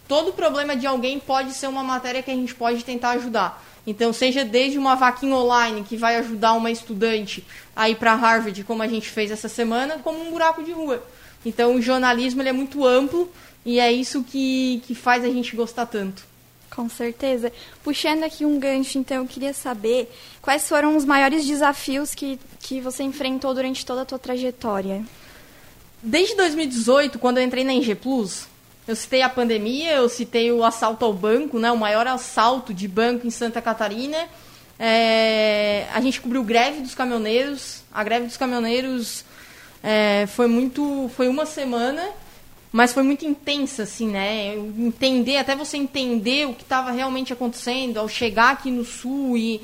Todo 0.08 0.34
problema 0.34 0.76
de 0.76 0.86
alguém 0.86 1.20
pode 1.20 1.54
ser 1.54 1.68
uma 1.68 1.84
matéria 1.84 2.22
que 2.22 2.32
a 2.32 2.36
gente 2.36 2.54
pode 2.54 2.84
tentar 2.84 3.12
ajudar. 3.12 3.64
Então, 3.86 4.14
seja 4.14 4.44
desde 4.44 4.78
uma 4.78 4.96
vaquinha 4.96 5.36
online 5.36 5.84
que 5.84 5.98
vai 5.98 6.18
ajudar 6.18 6.54
uma 6.54 6.70
estudante 6.70 7.46
a 7.76 7.90
ir 7.90 7.96
para 7.96 8.14
Harvard, 8.14 8.64
como 8.64 8.84
a 8.84 8.88
gente 8.88 9.10
fez 9.10 9.32
essa 9.32 9.48
semana, 9.48 10.00
como 10.00 10.22
um 10.22 10.32
buraco 10.32 10.64
de 10.64 10.72
rua. 10.72 11.04
Então, 11.46 11.76
o 11.76 11.82
jornalismo 11.82 12.42
ele 12.42 12.50
é 12.50 12.54
muito 12.54 12.86
amplo 12.86 13.32
e 13.66 13.80
é 13.80 13.92
isso 13.92 14.24
que, 14.24 14.84
que 14.86 14.94
faz 14.94 15.24
a 15.24 15.30
gente 15.30 15.56
gostar 15.56 15.86
tanto. 15.86 16.31
Com 16.76 16.88
certeza. 16.88 17.52
Puxando 17.84 18.24
aqui 18.24 18.46
um 18.46 18.58
gancho, 18.58 18.98
então, 18.98 19.18
eu 19.18 19.28
queria 19.28 19.54
saber 19.54 20.10
quais 20.42 20.68
foram 20.68 20.96
os 20.96 21.04
maiores 21.04 21.46
desafios 21.46 22.16
que, 22.16 22.40
que 22.60 22.80
você 22.80 23.04
enfrentou 23.04 23.54
durante 23.54 23.86
toda 23.86 24.04
a 24.04 24.06
tua 24.06 24.18
trajetória. 24.18 25.04
Desde 26.02 26.36
2018, 26.36 27.20
quando 27.20 27.38
eu 27.38 27.44
entrei 27.44 27.64
na 27.64 27.74
Eng 27.74 27.94
Plus, 27.96 28.48
eu 28.88 28.96
citei 28.96 29.22
a 29.22 29.30
pandemia, 29.30 29.92
eu 29.94 30.10
citei 30.10 30.52
o 30.52 30.64
assalto 30.64 31.06
ao 31.06 31.14
banco, 31.14 31.60
né, 31.60 31.72
o 31.72 31.78
maior 31.78 32.08
assalto 32.08 32.74
de 32.74 32.88
banco 32.88 33.28
em 33.28 33.30
Santa 33.30 33.62
Catarina. 33.62 34.18
É, 34.80 35.86
a 35.94 36.02
gente 36.02 36.20
cobriu 36.20 36.44
greve 36.44 36.82
dos 36.82 36.96
caminhoneiros. 36.96 37.84
A 37.94 38.04
greve 38.04 38.26
dos 38.26 38.38
caminhoneiros 38.38 39.24
é, 39.84 40.26
foi 40.28 40.48
muito, 40.48 41.12
foi 41.16 41.28
uma 41.28 41.46
semana, 41.46 42.10
mas 42.72 42.94
foi 42.94 43.04
muito 43.04 43.26
intensa, 43.26 43.84
assim, 43.84 44.08
né? 44.08 44.56
Entender, 44.56 45.38
até 45.38 45.56
você 45.56 45.76
entender 45.76 46.48
o 46.48 46.54
que 46.54 46.64
estava 46.64 46.92
realmente 46.92 47.34
acontecendo 47.34 47.98
ao 47.98 48.08
chegar 48.08 48.52
aqui 48.52 48.72
no 48.72 48.86
sul 48.86 49.38
e, 49.38 49.62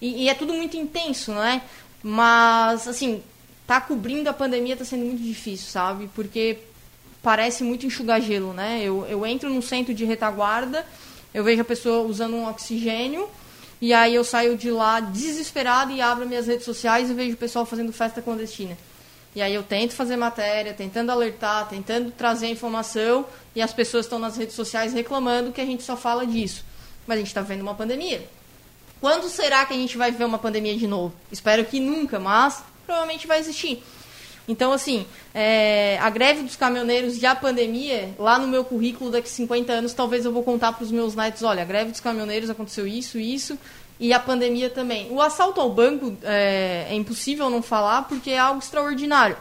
e, 0.00 0.24
e, 0.24 0.28
é 0.28 0.34
tudo 0.34 0.52
muito 0.52 0.76
intenso, 0.76 1.32
né? 1.32 1.62
Mas, 2.02 2.86
assim, 2.86 3.22
tá 3.66 3.80
cobrindo 3.80 4.28
a 4.28 4.32
pandemia 4.32 4.76
tá 4.76 4.84
sendo 4.84 5.06
muito 5.06 5.22
difícil, 5.22 5.68
sabe? 5.68 6.10
Porque 6.14 6.58
parece 7.22 7.64
muito 7.64 7.86
enxugar 7.86 8.20
gelo, 8.20 8.52
né? 8.52 8.80
Eu, 8.82 9.06
eu 9.06 9.24
entro 9.24 9.48
no 9.48 9.62
centro 9.62 9.94
de 9.94 10.04
retaguarda, 10.04 10.84
eu 11.32 11.42
vejo 11.42 11.62
a 11.62 11.64
pessoa 11.64 12.06
usando 12.06 12.34
um 12.34 12.46
oxigênio, 12.46 13.26
e 13.80 13.94
aí 13.94 14.14
eu 14.14 14.24
saio 14.24 14.54
de 14.56 14.70
lá 14.70 15.00
desesperado 15.00 15.92
e 15.92 16.02
abro 16.02 16.26
minhas 16.28 16.46
redes 16.46 16.66
sociais 16.66 17.08
e 17.08 17.14
vejo 17.14 17.34
o 17.34 17.38
pessoal 17.38 17.64
fazendo 17.64 17.90
festa 17.90 18.20
clandestina. 18.20 18.76
E 19.34 19.40
aí 19.40 19.54
eu 19.54 19.62
tento 19.62 19.94
fazer 19.94 20.16
matéria, 20.16 20.74
tentando 20.74 21.10
alertar, 21.10 21.68
tentando 21.68 22.10
trazer 22.10 22.48
informação, 22.48 23.24
e 23.54 23.62
as 23.62 23.72
pessoas 23.72 24.06
estão 24.06 24.18
nas 24.18 24.36
redes 24.36 24.54
sociais 24.54 24.92
reclamando 24.92 25.52
que 25.52 25.60
a 25.60 25.66
gente 25.66 25.82
só 25.82 25.96
fala 25.96 26.26
disso. 26.26 26.64
Mas 27.06 27.16
a 27.16 27.18
gente 27.18 27.28
está 27.28 27.40
vendo 27.40 27.60
uma 27.60 27.74
pandemia. 27.74 28.26
Quando 29.00 29.28
será 29.28 29.64
que 29.64 29.72
a 29.72 29.76
gente 29.76 29.96
vai 29.96 30.10
ver 30.10 30.24
uma 30.24 30.38
pandemia 30.38 30.76
de 30.76 30.86
novo? 30.86 31.14
Espero 31.30 31.64
que 31.64 31.80
nunca, 31.80 32.18
mas 32.18 32.62
provavelmente 32.84 33.26
vai 33.26 33.38
existir. 33.38 33.82
Então, 34.46 34.72
assim, 34.72 35.06
é, 35.32 35.96
a 36.00 36.10
greve 36.10 36.42
dos 36.42 36.56
caminhoneiros 36.56 37.22
e 37.22 37.24
a 37.24 37.36
pandemia, 37.36 38.10
lá 38.18 38.36
no 38.38 38.48
meu 38.48 38.64
currículo 38.64 39.10
daqui 39.10 39.28
a 39.28 39.30
50 39.30 39.72
anos, 39.72 39.92
talvez 39.92 40.24
eu 40.24 40.32
vou 40.32 40.42
contar 40.42 40.72
para 40.72 40.82
os 40.82 40.90
meus 40.90 41.14
netos, 41.14 41.42
olha, 41.44 41.62
a 41.62 41.64
greve 41.64 41.92
dos 41.92 42.00
caminhoneiros 42.00 42.50
aconteceu 42.50 42.86
isso, 42.86 43.18
isso, 43.18 43.56
e 44.00 44.14
a 44.14 44.18
pandemia 44.18 44.70
também. 44.70 45.08
O 45.10 45.20
assalto 45.20 45.60
ao 45.60 45.68
banco 45.68 46.16
é, 46.22 46.86
é 46.88 46.94
impossível 46.94 47.50
não 47.50 47.60
falar 47.60 48.08
porque 48.08 48.30
é 48.30 48.38
algo 48.38 48.58
extraordinário. 48.58 49.36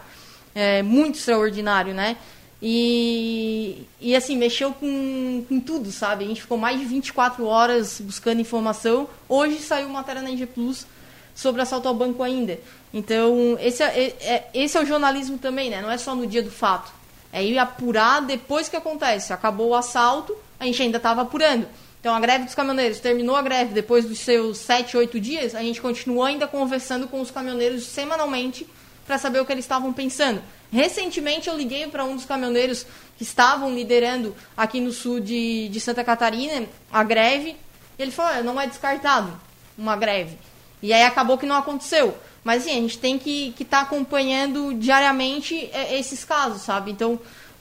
É 0.54 0.84
muito 0.84 1.18
extraordinário, 1.18 1.94
né? 1.94 2.18
E, 2.62 3.88
e 4.01 4.13
assim, 4.13 4.36
mexeu 4.36 4.74
com, 4.74 5.46
com 5.48 5.62
tudo, 5.62 5.94
sabe? 5.94 6.25
A 6.25 6.28
gente 6.28 6.42
ficou 6.42 6.58
mais 6.58 6.78
de 6.78 6.86
24 6.86 7.46
horas 7.46 8.01
buscando 8.01 8.42
informação. 8.42 9.08
Hoje 9.30 9.60
saiu 9.60 9.88
matéria 9.88 10.22
na 10.22 10.30
IG 10.30 10.46
Plus 10.48 10.86
sobre 11.34 11.62
assalto 11.62 11.88
ao 11.88 11.94
banco 11.94 12.22
ainda. 12.22 12.60
Então, 12.94 13.58
esse 13.62 13.82
é, 13.82 13.88
é, 13.88 14.04
é, 14.20 14.50
esse 14.54 14.78
é 14.78 14.82
o 14.82 14.86
jornalismo 14.86 15.38
também, 15.38 15.70
né? 15.70 15.82
Não 15.82 15.89
é 15.89 15.98
só 15.98 16.13
no 16.13 16.28
dia 16.28 16.44
do 16.44 16.51
fato. 16.51 16.92
É 17.32 17.42
ir 17.42 17.58
apurar 17.58 18.22
depois 18.22 18.68
que 18.68 18.75
acontece. 18.75 19.32
Acabou 19.32 19.70
o 19.70 19.75
assalto, 19.75 20.36
a 20.60 20.66
gente 20.66 20.82
ainda 20.82 20.98
estava 20.98 21.22
apurando. 21.22 21.66
Então, 22.00 22.15
a 22.15 22.20
greve 22.20 22.46
dos 22.46 22.56
caminhoneiros 22.56 23.00
terminou 23.00 23.36
a 23.36 23.41
greve 23.41 23.74
depois 23.74 24.06
dos 24.06 24.20
seus 24.20 24.58
7, 24.60 24.96
8 24.96 25.20
dias, 25.20 25.53
a 25.53 25.62
gente 25.62 25.82
continuou 25.82 26.24
ainda 26.24 26.48
conversando 26.48 27.08
com 27.08 27.20
os 27.20 27.29
caminhoneiros 27.29 27.84
semanalmente 27.84 28.65
para 29.06 29.18
saber 29.18 29.41
o 29.41 29.46
que 29.46 29.51
eles 29.51 29.65
estavam 29.65 29.91
pensando. 29.91 30.41
Recentemente, 30.72 31.50
eu 31.50 31.58
liguei 31.58 31.88
para 31.88 32.06
um 32.06 32.15
dos 32.15 32.25
caminhoneiros 32.25 32.86
que 33.18 33.24
estavam 33.24 33.74
liderando 33.74 34.36
aqui 34.56 34.79
no 34.79 34.91
sul 34.91 35.20
de, 35.20 35.68
de 35.68 35.79
Santa 35.79 36.03
Catarina 36.03 36.68
a 36.91 37.03
greve. 37.03 37.58
Ele 37.98 38.12
falou: 38.12 38.44
não 38.44 38.62
é 38.62 38.68
descartado 38.68 39.34
uma 39.77 39.96
greve. 39.96 40.38
E 40.82 40.94
aí 40.94 41.03
acabou 41.03 41.38
que 41.38 41.46
não 41.46 41.56
aconteceu. 41.56 42.15
Mas 42.44 42.63
assim, 42.63 42.72
a 42.72 42.82
gente 42.82 42.98
tem 42.98 43.18
que 43.18 43.53
estar 43.60 43.79
tá 43.79 43.82
acompanhando 43.82 44.74
diariamente 44.75 45.70
é, 45.74 46.00
esses 46.00 46.24
casos, 46.24 46.62
sabe? 46.62 46.91
Então, 46.91 47.20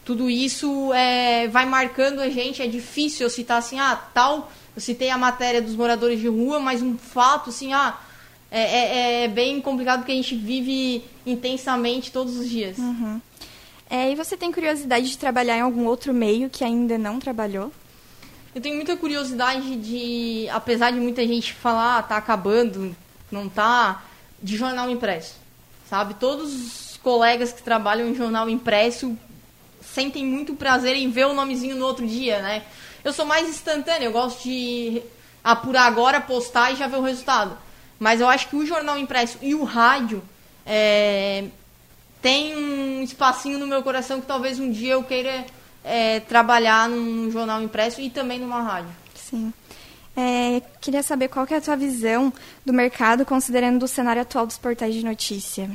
tudo 0.09 0.31
isso 0.31 0.91
é, 0.95 1.49
vai 1.49 1.67
marcando 1.67 2.21
a 2.21 2.31
gente. 2.31 2.63
É 2.63 2.67
difícil 2.67 3.27
eu 3.27 3.31
citar 3.31 3.59
assim, 3.59 3.79
ah, 3.79 3.95
tal. 3.95 4.51
Eu 4.75 4.81
citei 4.81 5.11
a 5.11 5.19
matéria 5.19 5.61
dos 5.61 5.77
moradores 5.77 6.19
de 6.19 6.29
rua, 6.29 6.59
mas 6.59 6.81
um 6.81 6.97
fato 6.97 7.51
assim, 7.51 7.75
ah, 7.75 7.95
é, 8.51 8.63
é, 8.63 9.25
é 9.25 9.29
bem 9.29 9.61
complicado 9.61 9.99
porque 9.99 10.13
a 10.13 10.15
gente 10.15 10.35
vive 10.35 11.05
intensamente 11.27 12.11
todos 12.11 12.39
os 12.39 12.49
dias. 12.49 12.79
Uhum. 12.79 13.21
É, 13.91 14.11
e 14.11 14.15
você 14.15 14.35
tem 14.35 14.51
curiosidade 14.51 15.11
de 15.11 15.19
trabalhar 15.19 15.59
em 15.59 15.61
algum 15.61 15.85
outro 15.85 16.15
meio 16.15 16.49
que 16.49 16.65
ainda 16.65 16.97
não 16.97 17.19
trabalhou? 17.19 17.71
Eu 18.55 18.63
tenho 18.63 18.77
muita 18.77 18.97
curiosidade 18.97 19.77
de, 19.77 20.49
apesar 20.49 20.91
de 20.91 21.01
muita 21.01 21.21
gente 21.27 21.53
falar, 21.53 21.99
ah, 21.99 22.03
tá 22.03 22.17
acabando, 22.17 22.97
não 23.31 23.47
tá, 23.47 24.05
de 24.43 24.57
jornal 24.57 24.89
impresso. 24.89 25.35
Sabe? 25.87 26.15
Todos 26.15 26.55
os 26.55 26.97
colegas 27.03 27.53
que 27.53 27.63
trabalham 27.63 28.09
em 28.09 28.15
jornal 28.15 28.49
impresso 28.49 29.15
sentem 29.95 30.25
muito 30.25 30.55
prazer 30.55 30.97
em 30.97 31.11
ver 31.11 31.27
o 31.27 31.35
nomezinho 31.35 31.77
no 31.77 31.87
outro 31.87 32.07
dia, 32.07 32.41
né? 32.41 32.63
Eu 33.05 33.13
sou 33.13 33.25
mais 33.25 33.49
instantâneo, 33.49 34.07
eu 34.07 34.13
gosto 34.13 34.43
de 34.43 35.03
apurar 35.43 35.87
agora, 35.87 36.21
postar 36.21 36.73
e 36.73 36.77
já 36.77 36.87
ver 36.87 36.97
o 36.97 37.03
resultado. 37.03 37.57
Mas 37.99 38.21
eu 38.21 38.29
acho 38.29 38.49
que 38.49 38.57
o 38.57 38.67
jornal 38.67 38.99
impresso 38.99 39.39
e 39.41 39.55
o 39.55 39.65
rádio 39.65 40.23
é, 40.65 41.45
tem 42.21 42.57
um 42.57 43.03
espacinho 43.03 43.59
no 43.59 43.67
meu 43.67 43.83
coração 43.83 44.21
que 44.21 44.27
talvez 44.27 44.59
um 44.61 44.71
dia 44.71 44.93
eu 44.93 45.03
queira 45.03 45.47
é, 45.85 46.21
trabalhar 46.21 46.89
num 46.89 47.31
jornal 47.31 47.63
impresso 47.63 48.01
e 48.01 48.11
também 48.11 48.39
numa 48.39 48.61
rádio. 48.63 48.91
Sim. 49.15 49.53
É, 50.17 50.61
queria 50.81 51.03
saber 51.03 51.29
qual 51.29 51.47
que 51.47 51.55
é 51.55 51.59
a 51.59 51.61
tua 51.61 51.77
visão 51.77 52.33
do 52.67 52.73
mercado, 52.73 53.25
considerando 53.25 53.83
o 53.85 53.89
cenário 53.89 54.23
atual 54.23 54.47
dos 54.47 54.59
portais 54.59 54.95
de 54.95 55.05
notícia. 55.05 55.71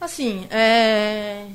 Assim, 0.00 0.46
é... 0.50 1.46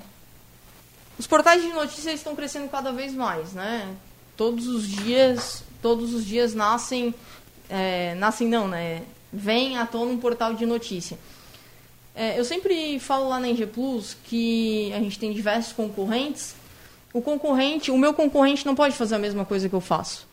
os 1.17 1.27
portais 1.27 1.61
de 1.61 1.69
notícia 1.69 2.11
estão 2.11 2.35
crescendo 2.35 2.69
cada 2.69 2.91
vez 2.91 3.13
mais, 3.13 3.53
né? 3.53 3.95
Todos 4.35 4.67
os 4.67 4.87
dias, 4.87 5.63
todos 5.81 6.13
os 6.13 6.25
dias 6.25 6.53
nascem, 6.53 7.13
é... 7.69 8.15
nascem 8.15 8.47
não, 8.47 8.67
né? 8.67 9.03
Vem 9.31 9.77
à 9.77 9.85
tona 9.85 10.11
um 10.11 10.17
portal 10.17 10.53
de 10.53 10.65
notícia. 10.65 11.17
É, 12.15 12.39
eu 12.39 12.45
sempre 12.45 12.97
falo 12.99 13.27
lá 13.27 13.39
na 13.39 13.49
NG 13.49 13.65
Plus 13.67 14.15
que 14.23 14.91
a 14.93 14.99
gente 14.99 15.19
tem 15.19 15.33
diversos 15.33 15.73
concorrentes. 15.73 16.55
O 17.13 17.21
concorrente, 17.21 17.91
o 17.91 17.97
meu 17.97 18.13
concorrente 18.13 18.65
não 18.65 18.73
pode 18.73 18.95
fazer 18.95 19.15
a 19.15 19.19
mesma 19.19 19.43
coisa 19.43 19.67
que 19.67 19.75
eu 19.75 19.81
faço. 19.81 20.25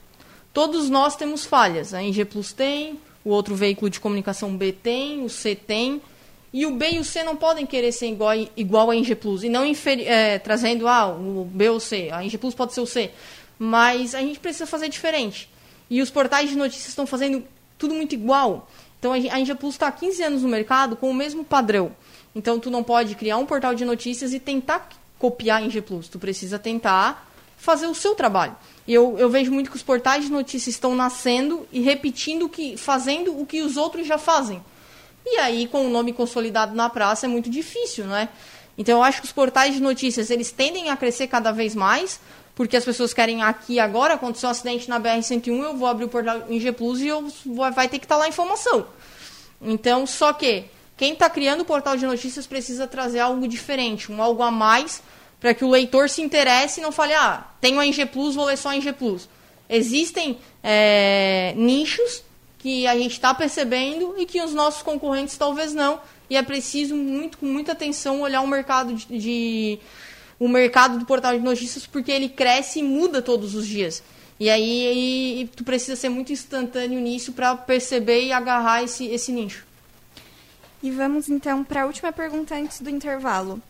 Todos 0.53 0.89
nós 0.89 1.17
temos 1.17 1.45
falhas. 1.45 1.93
A 1.93 2.03
NG 2.03 2.25
Plus 2.25 2.53
tem, 2.53 3.01
o 3.25 3.31
outro 3.31 3.57
veículo 3.57 3.91
de 3.91 3.99
comunicação 3.99 4.57
B 4.57 4.73
tem, 4.73 5.25
o 5.25 5.29
C 5.29 5.57
tem. 5.57 6.01
E 6.52 6.66
o 6.66 6.73
B 6.73 6.90
e 6.92 6.99
o 6.99 7.04
C 7.04 7.25
não 7.25 7.35
podem 7.35 7.64
querer 7.64 7.92
ser 7.92 8.09
igual, 8.09 8.32
igual 8.56 8.90
a 8.90 8.97
NG 8.97 9.14
Plus. 9.14 9.42
E 9.42 9.49
não 9.49 9.64
é, 9.64 10.38
trazendo 10.38 10.87
ah, 10.87 11.06
o 11.06 11.49
B 11.50 11.71
ou 11.71 11.76
o 11.76 11.80
C. 11.80 12.11
A 12.12 12.23
NG 12.23 12.37
Plus 12.37 12.54
pode 12.54 12.75
ser 12.75 12.80
o 12.80 12.87
C. 12.87 13.11
Mas 13.59 14.14
a 14.14 14.21
gente 14.21 14.38
precisa 14.38 14.66
fazer 14.66 14.88
diferente. 14.88 15.49
E 15.88 16.02
os 16.02 16.11
portais 16.11 16.50
de 16.50 16.56
notícias 16.56 16.88
estão 16.88 17.06
fazendo 17.06 17.42
tudo 17.78 17.94
muito 17.94 18.14
igual. 18.14 18.68
Então 18.99 19.12
a 19.12 19.18
NG 19.18 19.54
Plus 19.54 19.75
está 19.75 19.88
há 19.88 19.92
15 19.92 20.23
anos 20.23 20.42
no 20.42 20.49
mercado 20.49 20.94
com 20.94 21.11
o 21.11 21.14
mesmo 21.14 21.42
padrão. 21.42 21.90
Então 22.35 22.61
tu 22.61 22.71
não 22.71 22.85
pode 22.85 23.14
criar 23.14 23.38
um 23.38 23.47
portal 23.47 23.75
de 23.75 23.85
notícias 23.85 24.32
e 24.32 24.38
tentar 24.38 24.88
copiar 25.18 25.62
a 25.62 25.64
NG 25.64 25.80
Plus. 25.80 26.06
Tu 26.09 26.18
precisa 26.18 26.59
tentar 26.59 27.30
fazer 27.56 27.87
o 27.87 27.94
seu 27.94 28.14
trabalho. 28.14 28.56
E 28.87 28.92
eu, 28.92 29.16
eu 29.18 29.30
vejo 29.30 29.52
muito 29.52 29.71
que 29.71 29.76
os 29.76 29.82
portais 29.82 30.25
de 30.25 30.32
notícias 30.32 30.75
estão 30.75 30.94
nascendo 30.94 31.66
e 31.73 31.80
repetindo 31.80 32.49
que, 32.49 32.76
fazendo 32.76 33.40
o 33.40 33.47
que 33.47 33.62
os 33.62 33.76
outros 33.76 34.06
já 34.06 34.18
fazem. 34.18 34.62
E 35.25 35.38
aí, 35.38 35.67
com 35.67 35.87
o 35.87 35.91
nome 35.91 36.12
consolidado 36.12 36.75
na 36.75 36.88
praça, 36.91 37.26
é 37.26 37.29
muito 37.29 37.49
difícil, 37.49 38.07
não 38.07 38.17
é? 38.17 38.29
Então, 38.76 38.99
eu 38.99 39.02
acho 39.02 39.21
que 39.21 39.26
os 39.26 39.33
portais 39.33 39.75
de 39.75 39.81
notícias, 39.81 40.31
eles 40.31 40.50
tendem 40.50 40.91
a 40.91 40.97
crescer 40.97 41.26
cada 41.26 41.52
vez 41.52 41.75
mais, 41.75 42.21
porque 42.55 42.76
as 42.76 42.85
pessoas 42.85 43.14
querem 43.14 43.43
aqui 43.43 43.79
agora, 43.79 44.14
aconteceu 44.14 44.49
um 44.49 44.52
acidente 44.52 44.88
na 44.88 45.00
BR-101, 45.00 45.62
eu 45.62 45.76
vou 45.76 45.88
abrir 45.88 46.05
o 46.05 46.09
portal 46.09 46.43
em 46.49 46.59
G 46.59 46.73
Plus 46.73 47.00
e 47.00 47.09
eu 47.09 47.26
vou, 47.47 47.71
vai 47.73 47.88
ter 47.88 47.99
que 47.99 48.05
estar 48.05 48.17
lá 48.17 48.25
a 48.25 48.29
informação. 48.29 48.87
Então, 49.61 50.07
só 50.07 50.33
que 50.33 50.64
quem 50.97 51.12
está 51.12 51.31
criando 51.31 51.61
o 51.61 51.64
portal 51.64 51.97
de 51.97 52.07
notícias 52.07 52.47
precisa 52.47 52.87
trazer 52.87 53.21
algo 53.21 53.47
diferente, 53.47 54.11
um 54.11 54.23
algo 54.23 54.43
a 54.43 54.50
mais 54.50 55.02
para 55.41 55.55
que 55.55 55.64
o 55.64 55.71
leitor 55.71 56.09
se 56.09 56.23
interesse 56.23 56.81
e 56.81 56.83
não 56.83 56.93
fale, 56.93 57.14
ah, 57.14 57.45
tenho 57.61 57.81
a 57.81 57.87
Ing 57.87 58.07
Plus, 58.07 58.35
vou 58.37 58.45
ler 58.45 58.57
só 58.57 58.71
a 58.71 58.93
Plus. 58.93 59.29
Existem 59.69 60.38
é, 60.62 61.52
nichos 61.57 62.23
que 62.62 62.87
a 62.87 62.97
gente 62.97 63.12
está 63.12 63.35
percebendo 63.35 64.14
e 64.16 64.25
que 64.25 64.40
os 64.40 64.54
nossos 64.54 64.83
concorrentes 64.83 65.37
talvez 65.37 65.75
não. 65.75 66.00
E 66.31 66.37
é 66.37 66.42
preciso, 66.42 66.95
muito, 66.95 67.38
com 67.38 67.47
muita 67.47 67.73
atenção, 67.73 68.23
olhar 68.23 68.40
o 68.40 68.47
mercado 68.47 68.95
de, 68.95 69.19
de 69.19 69.78
o 70.38 70.49
mercado 70.49 70.99
do 70.99 71.04
portal 71.04 71.37
de 71.37 71.45
notícias, 71.45 71.87
porque 71.87 72.12
ele 72.12 72.28
cresce 72.28 72.78
e 72.78 72.83
muda 72.83 73.21
todos 73.21 73.57
os 73.57 73.66
dias. 73.66 74.02
E 74.38 74.49
aí, 74.49 74.87
aí 74.88 75.50
tu 75.54 75.64
precisa 75.64 75.97
ser 75.97 76.09
muito 76.09 76.33
instantâneo 76.33 77.00
nisso 77.00 77.33
para 77.33 77.57
perceber 77.57 78.25
e 78.25 78.33
agarrar 78.33 78.83
esse, 78.83 79.07
esse 79.07 79.33
nicho. 79.33 79.66
E 80.83 80.90
vamos 80.90 81.28
então 81.28 81.62
para 81.62 81.83
a 81.83 81.87
última 81.87 82.12
pergunta 82.12 82.54
antes 82.54 82.81
do 82.81 82.90
intervalo. 82.90 83.61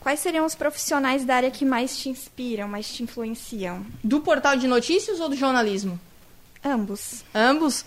Quais 0.00 0.20
seriam 0.20 0.46
os 0.46 0.54
profissionais 0.54 1.24
da 1.24 1.34
área 1.34 1.50
que 1.50 1.64
mais 1.64 1.98
te 1.98 2.08
inspiram, 2.08 2.68
mais 2.68 2.88
te 2.88 3.02
influenciam? 3.02 3.84
Do 4.02 4.20
portal 4.20 4.56
de 4.56 4.68
notícias 4.68 5.18
ou 5.18 5.28
do 5.28 5.36
jornalismo? 5.36 5.98
Ambos. 6.64 7.24
Ambos? 7.34 7.84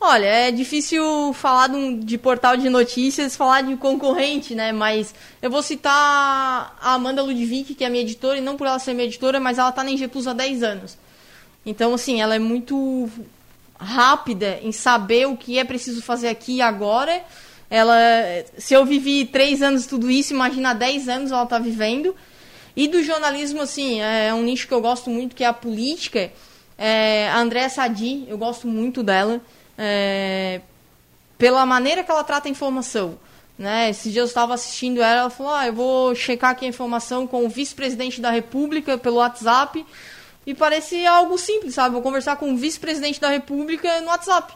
Olha, 0.00 0.26
é 0.26 0.50
difícil 0.52 1.32
falar 1.32 1.68
de, 2.00 2.16
portal 2.18 2.56
de 2.56 2.68
notícias, 2.70 3.34
falar 3.34 3.62
de 3.62 3.74
concorrente, 3.76 4.54
né? 4.54 4.70
Mas 4.70 5.12
eu 5.42 5.50
vou 5.50 5.60
citar 5.60 6.76
a 6.80 6.94
Amanda 6.94 7.20
Ludwig, 7.20 7.74
que 7.74 7.84
é 7.84 7.88
minha 7.88 8.02
editora, 8.02 8.38
e 8.38 8.40
não 8.40 8.56
por 8.56 8.68
ela 8.68 8.78
ser 8.78 8.94
minha 8.94 9.06
editora, 9.06 9.40
mas 9.40 9.58
ela 9.58 9.70
está 9.70 9.82
na 9.82 9.90
Plus 10.08 10.28
há 10.28 10.32
10 10.32 10.62
anos. 10.62 10.96
Então, 11.66 11.92
assim, 11.94 12.20
ela 12.20 12.36
é 12.36 12.38
muito 12.38 13.10
rápida 13.78 14.60
em 14.62 14.70
saber 14.70 15.26
o 15.26 15.36
que 15.36 15.58
é 15.58 15.64
preciso 15.64 16.00
fazer 16.00 16.28
aqui 16.28 16.56
e 16.56 16.62
agora 16.62 17.24
ela, 17.70 17.94
se 18.56 18.74
eu 18.74 18.84
vivi 18.84 19.24
três 19.26 19.62
anos 19.62 19.86
tudo 19.86 20.10
isso, 20.10 20.32
imagina 20.32 20.74
dez 20.74 21.08
anos 21.08 21.30
ela 21.30 21.44
está 21.44 21.58
vivendo. 21.58 22.14
E 22.74 22.88
do 22.88 23.02
jornalismo, 23.02 23.60
assim, 23.62 24.00
é 24.00 24.32
um 24.32 24.42
nicho 24.42 24.68
que 24.68 24.74
eu 24.74 24.80
gosto 24.80 25.10
muito, 25.10 25.34
que 25.34 25.44
é 25.44 25.46
a 25.46 25.52
política. 25.52 26.32
É, 26.76 27.28
a 27.28 27.40
Andréa 27.40 27.68
Sadi, 27.68 28.24
eu 28.28 28.38
gosto 28.38 28.68
muito 28.68 29.02
dela, 29.02 29.40
é, 29.78 30.60
pela 31.38 31.64
maneira 31.64 32.02
que 32.02 32.10
ela 32.10 32.24
trata 32.24 32.48
a 32.48 32.50
informação. 32.50 33.18
Né? 33.56 33.90
Esses 33.90 34.12
dias 34.12 34.22
eu 34.22 34.26
estava 34.26 34.54
assistindo 34.54 35.00
ela, 35.00 35.20
ela 35.20 35.30
falou, 35.30 35.52
ah, 35.52 35.66
eu 35.66 35.72
vou 35.72 36.14
checar 36.14 36.50
aqui 36.50 36.66
a 36.66 36.68
informação 36.68 37.26
com 37.26 37.44
o 37.44 37.48
vice-presidente 37.48 38.20
da 38.20 38.30
República 38.30 38.98
pelo 38.98 39.16
WhatsApp. 39.16 39.84
E 40.46 40.54
parece 40.54 41.06
algo 41.06 41.36
simples, 41.36 41.74
sabe? 41.74 41.92
Vou 41.92 42.02
conversar 42.02 42.36
com 42.36 42.52
o 42.52 42.56
vice-presidente 42.56 43.20
da 43.20 43.28
República 43.28 44.00
no 44.00 44.08
WhatsApp. 44.08 44.54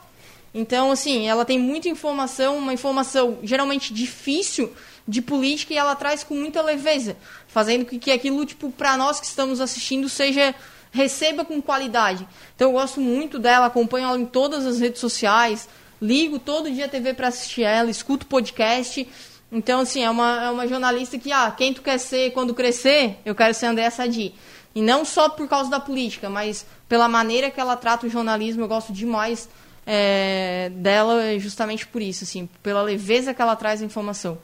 Então, 0.55 0.91
assim, 0.91 1.29
ela 1.29 1.45
tem 1.45 1.59
muita 1.59 1.89
informação, 1.89 2.59
uma 2.59 2.73
informação 2.73 3.39
geralmente 3.43 3.93
difícil 3.93 4.73
de 5.07 5.21
política 5.21 5.75
e 5.75 5.77
ela 5.77 5.95
traz 5.95 6.23
com 6.23 6.35
muita 6.35 6.63
leveza, 6.63 7.17
fazendo 7.49 7.85
com 7.85 7.99
que 7.99 8.11
aquilo, 8.11 8.45
tipo, 8.47 8.71
para 8.71 8.97
nós 8.97 9.19
que 9.19 9.27
estamos 9.27 9.61
assistindo, 9.61 10.09
seja 10.09 10.55
receba 10.93 11.45
com 11.45 11.61
qualidade. 11.61 12.29
Então, 12.55 12.69
eu 12.69 12.73
gosto 12.73 13.01
muito 13.01 13.39
dela, 13.39 13.67
acompanho 13.67 14.07
ela 14.07 14.19
em 14.19 14.27
todas 14.27 14.67
as 14.67 14.79
redes 14.79 15.01
sociais, 15.01 15.69
ligo 16.01 16.39
todo 16.39 16.71
dia 16.71 16.85
a 16.85 16.89
TV 16.89 17.15
para 17.15 17.29
assistir 17.29 17.63
ela, 17.63 17.91
escuto 17.91 18.27
podcast. 18.27 19.09
Então, 19.51 19.81
assim, 19.81 20.05
é 20.05 20.11
uma, 20.11 20.45
é 20.45 20.51
uma 20.51 20.69
jornalista 20.69 21.19
que, 21.19 21.33
ah, 21.33 21.51
quem 21.51 21.73
tu 21.73 21.83
quer 21.83 21.99
ser 21.99 22.33
quando 22.33 22.55
crescer, 22.55 23.19
eu 23.25 23.35
quero 23.35 23.55
ser 23.55 23.67
Andréa 23.67 23.91
Sadi. 23.91 24.35
E 24.75 24.81
não 24.81 25.05
só 25.05 25.29
por 25.29 25.49
causa 25.49 25.71
da 25.71 25.81
política, 25.81 26.31
mas 26.31 26.65
pela 26.89 27.09
maneira 27.09 27.51
que 27.51 27.61
ela 27.61 27.77
trata 27.77 28.07
o 28.07 28.11
jornalismo, 28.11 28.63
eu 28.63 28.69
gosto 28.69 28.93
demais 28.93 29.49
é, 29.87 30.71
dela 30.75 31.39
justamente 31.39 31.87
por 31.87 32.01
isso, 32.01 32.25
assim, 32.25 32.49
pela 32.63 32.83
leveza 32.83 33.35
que 33.35 33.43
ela 33.43 33.57
traz 33.57 33.83
a 33.83 33.85
informação. 33.85 34.39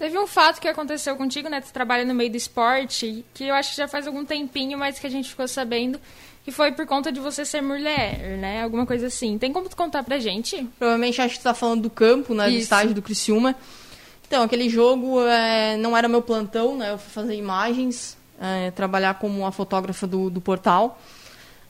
Teve 0.00 0.18
um 0.18 0.26
fato 0.26 0.62
que 0.62 0.66
aconteceu 0.66 1.14
contigo, 1.14 1.50
né? 1.50 1.60
Tu 1.60 1.70
trabalha 1.74 2.06
no 2.06 2.14
meio 2.14 2.30
do 2.30 2.36
esporte, 2.38 3.22
que 3.34 3.44
eu 3.44 3.54
acho 3.54 3.72
que 3.72 3.76
já 3.76 3.86
faz 3.86 4.06
algum 4.06 4.24
tempinho, 4.24 4.78
mas 4.78 4.98
que 4.98 5.06
a 5.06 5.10
gente 5.10 5.28
ficou 5.28 5.46
sabendo, 5.46 6.00
que 6.42 6.50
foi 6.50 6.72
por 6.72 6.86
conta 6.86 7.12
de 7.12 7.20
você 7.20 7.44
ser 7.44 7.60
mulher, 7.60 8.38
né? 8.38 8.62
Alguma 8.62 8.86
coisa 8.86 9.08
assim. 9.08 9.36
Tem 9.36 9.52
como 9.52 9.68
tu 9.68 9.76
contar 9.76 10.02
pra 10.02 10.18
gente? 10.18 10.66
Provavelmente 10.78 11.20
acho 11.20 11.34
que 11.34 11.40
tu 11.40 11.42
tá 11.42 11.52
falando 11.52 11.82
do 11.82 11.90
campo, 11.90 12.32
né? 12.32 12.48
Isso. 12.48 12.56
Do 12.56 12.62
estádio 12.62 12.94
do 12.94 13.02
Criciúma. 13.02 13.54
Então, 14.26 14.42
aquele 14.42 14.70
jogo 14.70 15.20
é, 15.20 15.76
não 15.76 15.94
era 15.94 16.08
meu 16.08 16.22
plantão, 16.22 16.78
né? 16.78 16.92
Eu 16.92 16.96
fui 16.96 17.10
fazer 17.12 17.34
imagens, 17.34 18.16
é, 18.40 18.70
trabalhar 18.70 19.18
como 19.18 19.44
a 19.44 19.52
fotógrafa 19.52 20.06
do, 20.06 20.30
do 20.30 20.40
portal. 20.40 20.98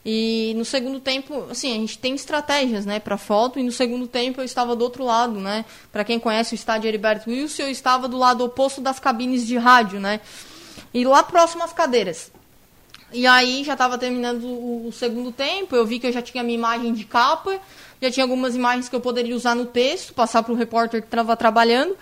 E 0.05 0.55
no 0.57 0.65
segundo 0.65 0.99
tempo, 0.99 1.47
assim, 1.51 1.73
a 1.73 1.75
gente 1.75 1.99
tem 1.99 2.15
estratégias, 2.15 2.87
né, 2.87 2.99
para 2.99 3.19
foto. 3.19 3.59
E 3.59 3.63
no 3.63 3.73
segundo 3.73 4.07
tempo 4.07 4.41
eu 4.41 4.45
estava 4.45 4.75
do 4.75 4.83
outro 4.83 5.05
lado, 5.05 5.39
né? 5.39 5.65
Para 5.93 6.05
quem 6.05 6.19
conhece 6.19 6.55
o 6.55 6.57
estádio 6.57 6.89
Heriberto 6.89 7.29
Wilson, 7.29 7.63
eu 7.63 7.71
estava 7.71 8.09
do 8.09 8.17
lado 8.17 8.45
oposto 8.45 8.81
das 8.81 8.99
cabines 8.99 9.47
de 9.47 9.57
rádio, 9.59 10.01
né? 10.01 10.21
E 10.93 11.05
lá 11.05 11.23
próximo 11.23 11.63
às 11.63 11.73
cadeiras. 11.73 12.33
E 13.13 13.27
aí 13.27 13.65
já 13.65 13.73
estava 13.73 13.99
terminando 13.99 14.45
o 14.45 14.91
segundo 14.93 15.33
tempo, 15.33 15.75
eu 15.75 15.85
vi 15.85 15.99
que 15.99 16.07
eu 16.07 16.13
já 16.13 16.23
tinha 16.23 16.45
minha 16.45 16.57
imagem 16.57 16.93
de 16.93 17.05
capa, 17.05 17.59
já 18.01 18.11
tinha 18.11 18.25
algumas 18.25 18.55
imagens 18.55 18.89
que 18.89 18.95
eu 18.95 19.01
poderia 19.01 19.35
usar 19.35 19.57
no 19.57 19.67
texto, 19.67 20.15
passar 20.15 20.43
para 20.43 20.53
o 20.53 20.57
repórter 20.57 21.01
que 21.01 21.09
estava 21.09 21.37
trabalhando. 21.37 21.97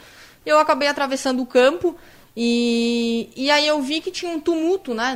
Eu 0.45 0.59
acabei 0.59 0.87
atravessando 0.87 1.43
o 1.43 1.47
campo 1.47 1.97
e, 2.41 3.31
e 3.35 3.51
aí 3.51 3.67
eu 3.67 3.83
vi 3.83 4.01
que 4.01 4.13
tinha 4.13 4.31
um 4.31 4.39
tumulto, 4.39 4.95
né? 4.95 5.13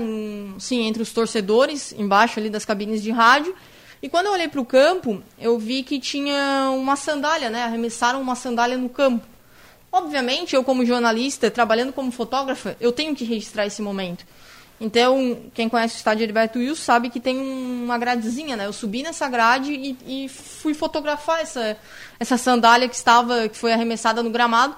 Sim, 0.58 0.88
entre 0.88 1.00
os 1.00 1.12
torcedores, 1.12 1.92
embaixo 1.92 2.40
ali 2.40 2.50
das 2.50 2.64
cabines 2.64 3.00
de 3.00 3.12
rádio. 3.12 3.54
E 4.02 4.08
quando 4.08 4.26
eu 4.26 4.32
olhei 4.32 4.48
para 4.48 4.60
o 4.60 4.64
campo, 4.64 5.22
eu 5.38 5.56
vi 5.56 5.84
que 5.84 6.00
tinha 6.00 6.68
uma 6.74 6.96
sandália, 6.96 7.48
né? 7.48 7.62
Arremessaram 7.62 8.20
uma 8.20 8.34
sandália 8.34 8.76
no 8.76 8.88
campo. 8.88 9.24
Obviamente, 9.92 10.56
eu 10.56 10.64
como 10.64 10.84
jornalista, 10.84 11.48
trabalhando 11.48 11.92
como 11.92 12.10
fotógrafa, 12.10 12.76
eu 12.80 12.90
tenho 12.90 13.14
que 13.14 13.24
registrar 13.24 13.66
esse 13.66 13.80
momento. 13.80 14.26
Então, 14.80 15.42
quem 15.54 15.68
conhece 15.68 15.94
o 15.94 15.98
estádio 15.98 16.24
Heriberto 16.24 16.58
Wilson 16.58 16.82
sabe 16.82 17.08
que 17.08 17.20
tem 17.20 17.38
uma 17.38 17.98
gradezinha, 17.98 18.56
né? 18.56 18.66
Eu 18.66 18.72
subi 18.72 19.04
nessa 19.04 19.28
grade 19.28 19.72
e, 19.72 20.24
e 20.24 20.28
fui 20.28 20.74
fotografar 20.74 21.40
essa, 21.40 21.76
essa 22.18 22.36
sandália 22.36 22.88
que 22.88 22.96
estava, 22.96 23.48
que 23.48 23.56
foi 23.56 23.72
arremessada 23.72 24.24
no 24.24 24.30
gramado. 24.30 24.74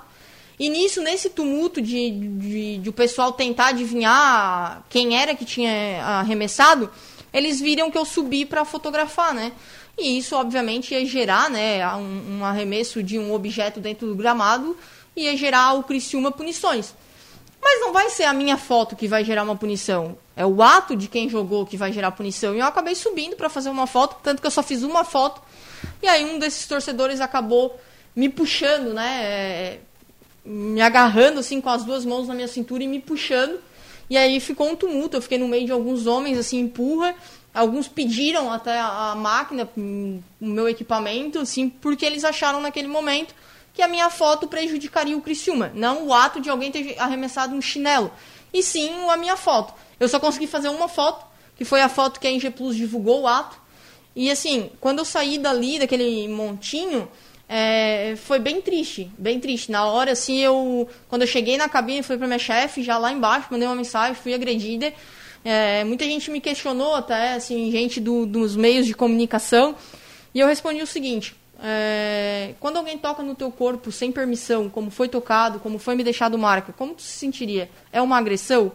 E 0.58 0.68
nisso, 0.68 1.00
nesse 1.02 1.30
tumulto 1.30 1.80
de, 1.80 2.10
de, 2.10 2.78
de, 2.78 2.88
o 2.88 2.92
pessoal 2.92 3.32
tentar 3.32 3.68
adivinhar 3.68 4.84
quem 4.88 5.18
era 5.20 5.34
que 5.34 5.44
tinha 5.44 6.04
arremessado, 6.04 6.90
eles 7.32 7.60
viram 7.60 7.90
que 7.90 7.98
eu 7.98 8.04
subi 8.04 8.44
para 8.44 8.64
fotografar, 8.64 9.34
né? 9.34 9.52
E 9.98 10.18
isso, 10.18 10.36
obviamente, 10.36 10.94
ia 10.94 11.04
gerar 11.04 11.50
né, 11.50 11.86
um, 11.96 12.38
um, 12.38 12.44
arremesso 12.44 13.02
de 13.02 13.18
um 13.18 13.32
objeto 13.32 13.80
dentro 13.80 14.06
do 14.06 14.14
gramado, 14.14 14.76
ia 15.16 15.36
gerar 15.36 15.74
o 15.74 15.82
Criciúma 15.82 16.30
punições. 16.30 16.94
Mas 17.60 17.80
não 17.80 17.92
vai 17.92 18.10
ser 18.10 18.24
a 18.24 18.32
minha 18.32 18.56
foto 18.56 18.94
que 18.94 19.08
vai 19.08 19.24
gerar 19.24 19.42
uma 19.42 19.56
punição. 19.56 20.18
É 20.36 20.44
o 20.44 20.62
ato 20.62 20.94
de 20.94 21.08
quem 21.08 21.28
jogou 21.28 21.64
que 21.64 21.76
vai 21.76 21.92
gerar 21.92 22.10
punição. 22.10 22.54
E 22.54 22.58
eu 22.58 22.66
acabei 22.66 22.94
subindo 22.94 23.36
para 23.36 23.48
fazer 23.48 23.70
uma 23.70 23.86
foto, 23.86 24.16
tanto 24.22 24.40
que 24.40 24.46
eu 24.46 24.50
só 24.50 24.62
fiz 24.62 24.82
uma 24.82 25.04
foto. 25.04 25.40
E 26.02 26.08
aí 26.08 26.24
um 26.24 26.38
desses 26.38 26.66
torcedores 26.66 27.20
acabou 27.20 27.78
me 28.14 28.28
puxando, 28.28 28.92
né? 28.92 29.20
É, 29.22 29.80
me 30.44 30.80
agarrando 30.80 31.40
assim 31.40 31.60
com 31.60 31.70
as 31.70 31.84
duas 31.84 32.04
mãos 32.04 32.28
na 32.28 32.34
minha 32.34 32.48
cintura 32.48 32.82
e 32.84 32.86
me 32.86 33.00
puxando. 33.00 33.58
E 34.08 34.16
aí 34.16 34.38
ficou 34.38 34.68
um 34.68 34.76
tumulto, 34.76 35.16
eu 35.16 35.22
fiquei 35.22 35.38
no 35.38 35.48
meio 35.48 35.64
de 35.64 35.72
alguns 35.72 36.06
homens, 36.06 36.38
assim, 36.38 36.60
empurra. 36.60 37.14
Alguns 37.54 37.88
pediram 37.88 38.52
até 38.52 38.78
a, 38.78 39.14
máquina, 39.16 39.68
o 39.76 40.20
meu 40.40 40.68
equipamento, 40.68 41.38
assim, 41.38 41.68
porque 41.68 42.04
eles 42.04 42.24
acharam 42.24 42.60
naquele 42.60 42.88
momento 42.88 43.34
que 43.72 43.80
a 43.80 43.88
minha 43.88 44.10
foto 44.10 44.46
prejudicaria 44.46 45.16
o 45.16 45.20
Criciúma. 45.20 45.70
Não 45.74 46.06
o 46.06 46.14
ato 46.14 46.40
de 46.40 46.50
alguém 46.50 46.70
ter 46.70 46.96
arremessado 46.98 47.54
um 47.54 47.62
chinelo, 47.62 48.10
e 48.52 48.62
sim 48.62 49.08
a 49.08 49.16
minha 49.16 49.36
foto. 49.36 49.72
Eu 49.98 50.08
só 50.08 50.20
consegui 50.20 50.46
fazer 50.46 50.68
uma 50.68 50.88
foto, 50.88 51.24
que 51.56 51.64
foi 51.64 51.80
a 51.80 51.88
foto 51.88 52.20
que 52.20 52.26
a 52.26 52.30
Inge 52.30 52.50
Plus 52.50 52.76
divulgou 52.76 53.22
o 53.22 53.26
ato. 53.26 53.60
E 54.14 54.30
assim, 54.30 54.70
quando 54.80 55.00
eu 55.00 55.04
saí 55.04 55.38
dali, 55.38 55.78
daquele 55.78 56.28
montinho, 56.28 57.08
é, 57.48 58.14
foi 58.16 58.38
bem 58.38 58.60
triste, 58.60 59.10
bem 59.18 59.38
triste. 59.38 59.70
Na 59.70 59.86
hora, 59.86 60.12
assim, 60.12 60.40
eu. 60.40 60.88
Quando 61.08 61.22
eu 61.22 61.28
cheguei 61.28 61.56
na 61.56 61.68
cabine, 61.68 62.02
fui 62.02 62.16
pra 62.16 62.26
minha 62.26 62.38
chefe, 62.38 62.82
já 62.82 62.96
lá 62.98 63.12
embaixo, 63.12 63.48
mandei 63.50 63.68
uma 63.68 63.76
mensagem, 63.76 64.14
fui 64.14 64.32
agredida. 64.34 64.92
É, 65.44 65.84
muita 65.84 66.04
gente 66.04 66.30
me 66.30 66.40
questionou 66.40 66.94
até, 66.94 67.34
assim, 67.34 67.70
gente 67.70 68.00
do, 68.00 68.24
dos 68.24 68.56
meios 68.56 68.86
de 68.86 68.94
comunicação. 68.94 69.76
E 70.34 70.40
eu 70.40 70.46
respondi 70.46 70.82
o 70.82 70.86
seguinte: 70.86 71.36
é, 71.62 72.54
quando 72.58 72.78
alguém 72.78 72.96
toca 72.96 73.22
no 73.22 73.34
teu 73.34 73.50
corpo 73.50 73.92
sem 73.92 74.10
permissão, 74.10 74.70
como 74.70 74.90
foi 74.90 75.08
tocado, 75.08 75.60
como 75.60 75.78
foi 75.78 75.94
me 75.94 76.02
deixado 76.02 76.38
marca, 76.38 76.72
como 76.72 76.94
tu 76.94 77.02
se 77.02 77.18
sentiria? 77.18 77.70
É 77.92 78.00
uma 78.00 78.16
agressão? 78.16 78.72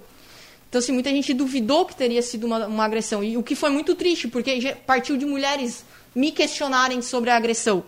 Então, 0.70 0.78
assim, 0.78 0.92
muita 0.92 1.10
gente 1.10 1.34
duvidou 1.34 1.86
que 1.86 1.96
teria 1.96 2.22
sido 2.22 2.46
uma, 2.46 2.68
uma 2.68 2.86
agressão. 2.86 3.24
E 3.24 3.36
o 3.36 3.42
que 3.42 3.56
foi 3.56 3.72
muito 3.72 3.96
triste, 3.96 4.28
porque 4.28 4.76
partiu 4.86 5.18
de 5.18 5.26
mulheres 5.26 5.84
me 6.14 6.32
questionarem 6.32 7.02
sobre 7.02 7.32
a 7.32 7.36
agressão. 7.36 7.84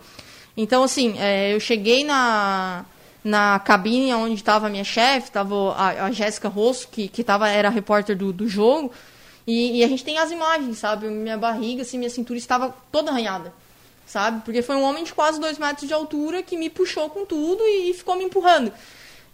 Então, 0.56 0.82
assim, 0.82 1.18
é, 1.18 1.54
eu 1.54 1.60
cheguei 1.60 2.04
na, 2.04 2.84
na 3.24 3.58
cabine 3.60 4.12
onde 4.14 4.34
estava 4.34 4.66
a 4.66 4.70
minha 4.70 4.84
chefe, 4.84 5.28
estava 5.28 5.72
a, 5.72 6.06
a 6.06 6.12
Jéssica 6.12 6.48
Rosso, 6.48 6.88
que, 6.88 7.08
que 7.08 7.24
tava, 7.24 7.48
era 7.48 7.68
repórter 7.68 8.16
do, 8.16 8.32
do 8.32 8.48
jogo, 8.48 8.92
e, 9.46 9.78
e, 9.78 9.84
a 9.84 9.88
gente 9.88 10.04
tem 10.04 10.18
as 10.18 10.30
imagens, 10.30 10.78
sabe? 10.78 11.08
Minha 11.08 11.36
barriga, 11.36 11.82
assim, 11.82 11.98
minha 11.98 12.10
cintura 12.10 12.38
estava 12.38 12.74
toda 12.92 13.10
arranhada, 13.10 13.52
sabe? 14.06 14.42
Porque 14.44 14.62
foi 14.62 14.76
um 14.76 14.82
homem 14.82 15.02
de 15.02 15.12
quase 15.12 15.40
dois 15.40 15.58
metros 15.58 15.88
de 15.88 15.94
altura 15.94 16.42
que 16.42 16.56
me 16.56 16.70
puxou 16.70 17.10
com 17.10 17.24
tudo 17.26 17.62
e, 17.64 17.90
e 17.90 17.94
ficou 17.94 18.14
me 18.16 18.24
empurrando. 18.24 18.72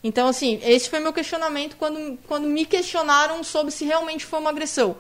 Então, 0.03 0.29
assim, 0.29 0.61
esse 0.63 0.89
foi 0.89 1.01
meu 1.01 1.13
questionamento 1.13 1.77
quando, 1.77 2.19
quando 2.27 2.47
me 2.47 2.65
questionaram 2.65 3.43
sobre 3.43 3.73
se 3.73 3.85
realmente 3.85 4.25
foi 4.25 4.39
uma 4.39 4.51
agressão. 4.51 4.97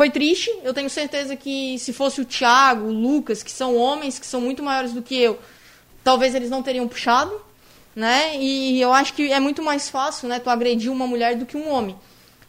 Foi 0.00 0.08
triste, 0.08 0.50
eu 0.64 0.72
tenho 0.72 0.88
certeza 0.88 1.36
que 1.36 1.78
se 1.78 1.92
fosse 1.92 2.22
o 2.22 2.24
Thiago, 2.24 2.86
o 2.86 2.90
Lucas, 2.90 3.42
que 3.42 3.50
são 3.50 3.76
homens 3.76 4.18
que 4.18 4.26
são 4.26 4.40
muito 4.40 4.62
maiores 4.62 4.94
do 4.94 5.02
que 5.02 5.14
eu, 5.14 5.38
talvez 6.02 6.34
eles 6.34 6.48
não 6.48 6.62
teriam 6.62 6.88
puxado, 6.88 7.38
né? 7.94 8.34
E 8.34 8.80
eu 8.80 8.94
acho 8.94 9.12
que 9.12 9.30
é 9.30 9.38
muito 9.38 9.62
mais 9.62 9.90
fácil, 9.90 10.26
né, 10.26 10.38
tu 10.38 10.48
agredir 10.48 10.90
uma 10.90 11.06
mulher 11.06 11.36
do 11.36 11.44
que 11.44 11.54
um 11.54 11.68
homem. 11.68 11.94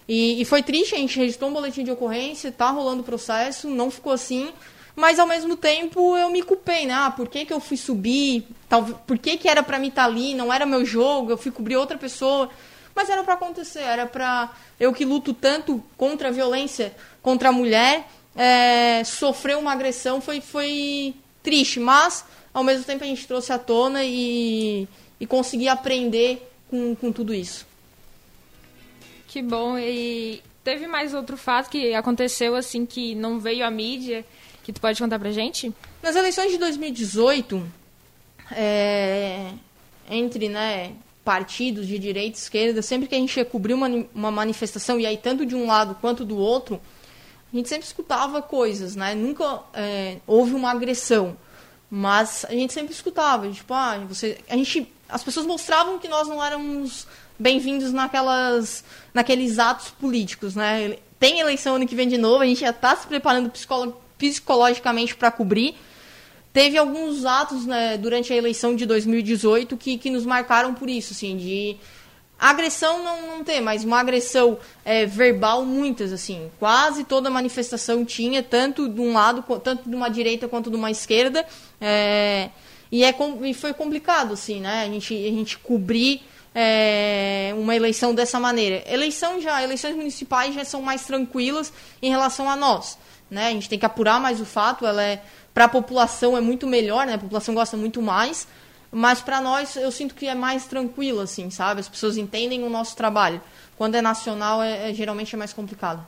E, 0.08 0.42
e 0.42 0.46
foi 0.46 0.64
triste, 0.64 0.96
a 0.96 0.98
gente 0.98 1.20
registrou 1.20 1.50
um 1.50 1.54
boletim 1.54 1.84
de 1.84 1.92
ocorrência, 1.92 2.54
tá 2.54 2.70
rolando 2.70 3.02
o 3.02 3.04
processo, 3.04 3.70
não 3.70 3.92
ficou 3.92 4.14
assim, 4.14 4.54
mas 4.96 5.20
ao 5.20 5.28
mesmo 5.28 5.58
tempo 5.58 6.16
eu 6.16 6.30
me 6.30 6.42
culpei, 6.44 6.86
né? 6.86 6.94
Ah, 6.94 7.12
por 7.12 7.28
que, 7.28 7.44
que 7.44 7.52
eu 7.52 7.60
fui 7.60 7.76
subir? 7.76 8.48
Tal, 8.70 8.86
por 8.86 9.18
que, 9.18 9.36
que 9.36 9.50
era 9.50 9.62
para 9.62 9.78
mim 9.78 9.90
estar 9.90 10.04
tá 10.04 10.08
ali? 10.08 10.34
Não 10.34 10.54
era 10.54 10.66
meu 10.66 10.86
jogo, 10.86 11.32
eu 11.32 11.38
fui 11.38 11.52
cobrir 11.52 11.76
outra 11.76 11.98
pessoa. 11.98 12.50
Mas 12.96 13.10
era 13.10 13.24
para 13.24 13.36
acontecer, 13.36 13.82
era 13.82 14.06
para 14.06 14.54
eu 14.80 14.94
que 14.94 15.06
luto 15.06 15.34
tanto 15.34 15.84
contra 15.98 16.28
a 16.28 16.32
violência 16.32 16.96
contra 17.22 17.50
a 17.50 17.52
mulher, 17.52 18.08
é, 18.36 19.04
sofrer 19.04 19.58
uma 19.58 19.72
agressão 19.72 20.22
foi, 20.22 20.42
foi 20.42 21.14
triste, 21.44 21.80
mas 21.80 22.26
ao 22.54 22.64
mesmo 22.64 22.84
tempo 22.84 23.04
a 23.04 23.08
gente 23.08 23.28
trouxe 23.28 23.52
à 23.54 23.60
tona 23.60 24.04
e, 24.04 24.88
e 25.20 25.26
consegui 25.26 25.68
aprender 25.68 26.50
com, 26.70 26.96
com 26.96 27.12
tudo 27.12 27.34
isso. 27.34 27.66
Que 29.28 29.42
bom. 29.42 29.78
E 29.78 30.42
teve 30.64 30.88
mais 30.88 31.14
outro 31.14 31.38
fato 31.38 31.70
que 31.70 31.94
aconteceu 31.94 32.56
assim 32.56 32.86
que 32.86 33.16
não 33.16 33.40
veio 33.40 33.66
à 33.66 33.72
mídia, 33.72 34.26
que 34.64 34.74
tu 34.74 34.82
pode 34.82 35.02
contar 35.02 35.20
pra 35.20 35.32
gente? 35.32 35.74
Nas 36.02 36.16
eleições 36.16 36.52
de 36.52 36.58
2018, 36.58 37.72
é, 38.52 39.52
entre 40.10 40.50
né, 40.50 40.94
partidos 41.24 41.88
de 41.88 42.00
direita 42.00 42.38
e 42.38 42.42
esquerda, 42.42 42.82
sempre 42.82 43.08
que 43.08 43.16
a 43.16 43.18
gente 43.18 43.38
ia 43.38 43.46
cobrir 43.46 43.74
uma, 43.74 43.88
uma 44.14 44.32
manifestação, 44.32 45.00
e 45.00 45.06
aí 45.06 45.18
tanto 45.18 45.46
de 45.46 45.56
um 45.56 45.68
lado 45.68 45.96
quanto 46.02 46.26
do 46.26 46.38
outro, 46.38 46.82
a 47.54 47.56
gente 47.56 47.70
sempre 47.70 47.86
escutava 47.86 48.42
coisas, 48.42 48.96
né? 48.96 49.14
Nunca 49.14 49.62
é, 49.74 50.18
houve 50.26 50.54
uma 50.54 50.72
agressão, 50.72 51.38
mas 51.90 52.46
a 52.46 52.54
gente 52.54 52.74
sempre 52.74 52.94
escutava, 52.94 53.50
tipo, 53.50 53.74
ah, 53.74 53.98
você, 54.08 54.38
a 54.50 54.56
gente, 54.56 54.92
as 55.08 55.24
pessoas 55.24 55.46
mostravam 55.46 56.00
que 56.00 56.08
nós 56.08 56.28
não 56.28 56.44
éramos 56.44 57.06
bem-vindos 57.38 57.92
naquelas, 57.92 58.84
naqueles 59.14 59.60
atos 59.60 59.90
políticos, 59.90 60.56
né? 60.56 60.98
Tem 61.20 61.40
eleição 61.40 61.76
ano 61.76 61.88
que 61.88 61.96
vem 61.96 62.08
de 62.08 62.18
novo, 62.18 62.44
a 62.44 62.46
gente 62.46 62.62
já 62.62 62.70
está 62.70 62.96
se 62.96 63.06
preparando 63.06 63.50
psicolo, 63.50 64.02
psicologicamente 64.18 65.16
para 65.16 65.30
cobrir. 65.30 65.76
Teve 66.54 66.78
alguns 66.78 67.26
atos 67.26 67.66
né, 67.66 67.98
durante 67.98 68.34
a 68.34 68.36
eleição 68.36 68.76
de 68.76 68.86
2018 68.86 69.78
que, 69.78 69.98
que 69.98 70.10
nos 70.10 70.26
marcaram 70.26 70.74
por 70.74 70.90
isso, 70.90 71.14
assim, 71.14 71.38
de 71.38 71.78
Agressão 72.42 73.04
não, 73.04 73.28
não 73.28 73.44
tem, 73.44 73.62
mas 73.62 73.84
uma 73.84 74.00
agressão 74.00 74.58
é, 74.84 75.06
verbal, 75.06 75.64
muitas, 75.64 76.12
assim. 76.12 76.50
Quase 76.58 77.04
toda 77.04 77.30
manifestação 77.30 78.04
tinha, 78.04 78.42
tanto 78.42 78.90
de 78.90 79.00
um 79.00 79.14
lado, 79.14 79.46
tanto 79.60 79.88
de 79.88 79.96
uma 79.96 80.10
direita 80.10 80.48
quanto 80.48 80.72
de 80.72 80.76
uma 80.76 80.90
esquerda. 80.90 81.46
É, 81.80 82.50
e, 82.92 83.04
é, 83.04 83.16
e 83.44 83.54
foi 83.54 83.76
complicado, 83.76 84.34
assim, 84.34 84.60
né? 84.60 84.82
A 84.82 84.88
gente, 84.88 85.14
a 85.14 85.30
gente 85.30 85.60
cobrir 85.60 86.24
é, 86.54 87.54
uma 87.58 87.76
eleição 87.76 88.14
dessa 88.14 88.40
maneira. 88.40 88.84
Eleição 88.86 89.40
já, 89.40 89.64
eleições 89.64 89.96
municipais 89.96 90.54
já 90.54 90.66
são 90.66 90.82
mais 90.82 91.06
tranquilas 91.06 91.72
em 92.02 92.10
relação 92.10 92.50
a 92.50 92.56
nós. 92.56 92.98
Né? 93.30 93.48
A 93.48 93.52
gente 93.52 93.70
tem 93.70 93.80
que 93.80 93.86
apurar 93.86 94.20
mais 94.20 94.42
o 94.42 94.46
fato, 94.46 94.86
ela 94.86 95.04
é 95.04 95.22
para 95.54 95.66
a 95.66 95.70
população 95.70 96.38
é 96.38 96.42
muito 96.42 96.66
melhor, 96.66 97.06
né? 97.06 97.16
A 97.16 97.18
população 97.18 97.54
gosta 97.54 97.76
muito 97.76 98.02
mais. 98.02 98.48
Mas 98.92 99.22
para 99.22 99.40
nós, 99.40 99.76
eu 99.78 99.90
sinto 99.90 100.14
que 100.14 100.28
é 100.28 100.36
mais 100.36 100.66
tranquilo, 100.66 101.22
assim, 101.22 101.50
sabe? 101.50 101.80
As 101.80 101.88
pessoas 101.88 102.18
entendem 102.18 102.64
o 102.64 102.70
nosso 102.70 102.96
trabalho. 102.96 103.42
Quando 103.78 103.96
é 103.96 104.02
nacional, 104.02 104.62
é, 104.62 104.90
é, 104.90 104.94
geralmente 104.94 105.34
é 105.34 105.38
mais 105.38 105.54
complicado. 105.54 106.06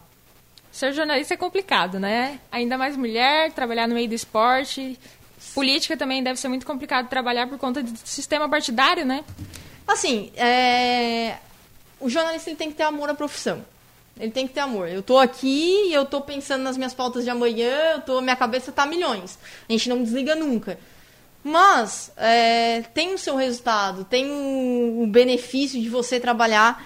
Ser 0.70 0.92
jornalista 0.92 1.34
é 1.34 1.38
complicado, 1.38 2.00
né? 2.00 2.40
Ainda 2.52 2.78
mais 2.78 2.98
mulher, 2.98 3.52
trabalhar 3.54 3.88
no 3.88 3.96
meio 3.96 4.10
do 4.10 4.16
esporte. 4.16 5.00
Política 5.54 5.96
também 5.96 6.22
deve 6.22 6.40
ser 6.40 6.50
muito 6.50 6.66
complicado 6.66 7.08
trabalhar 7.08 7.48
por 7.48 7.58
conta 7.58 7.82
do 7.82 7.98
sistema 8.04 8.50
partidário, 8.50 9.06
né? 9.06 9.24
Assim, 9.88 10.32
é... 10.36 11.38
o 12.00 12.10
jornalista 12.10 12.50
ele 12.50 12.58
tem 12.58 12.70
que 12.70 12.78
ter 12.78 12.84
amor 12.84 13.10
à 13.10 13.14
profissão. 13.14 13.64
Ele 14.20 14.32
tem 14.32 14.48
que 14.48 14.54
ter 14.54 14.60
amor. 14.60 14.88
Eu 14.88 15.02
tô 15.02 15.18
aqui, 15.18 15.92
eu 15.92 16.06
tô 16.06 16.22
pensando 16.22 16.62
nas 16.62 16.78
minhas 16.78 16.94
pautas 16.94 17.24
de 17.24 17.30
amanhã, 17.30 17.94
eu 17.96 18.02
tô, 18.02 18.22
minha 18.22 18.36
cabeça 18.36 18.72
tá 18.72 18.86
milhões. 18.86 19.40
A 19.68 19.72
gente 19.72 19.90
não 19.90 20.04
desliga 20.04 20.36
nunca. 20.36 20.78
Mas 21.44 22.12
é, 22.16 22.84
tem 22.94 23.14
o 23.14 23.18
seu 23.18 23.36
resultado, 23.36 24.06
tem 24.06 24.30
o, 24.30 25.04
o 25.04 25.08
benefício 25.08 25.82
de 25.82 25.90
você 25.90 26.20
trabalhar 26.20 26.86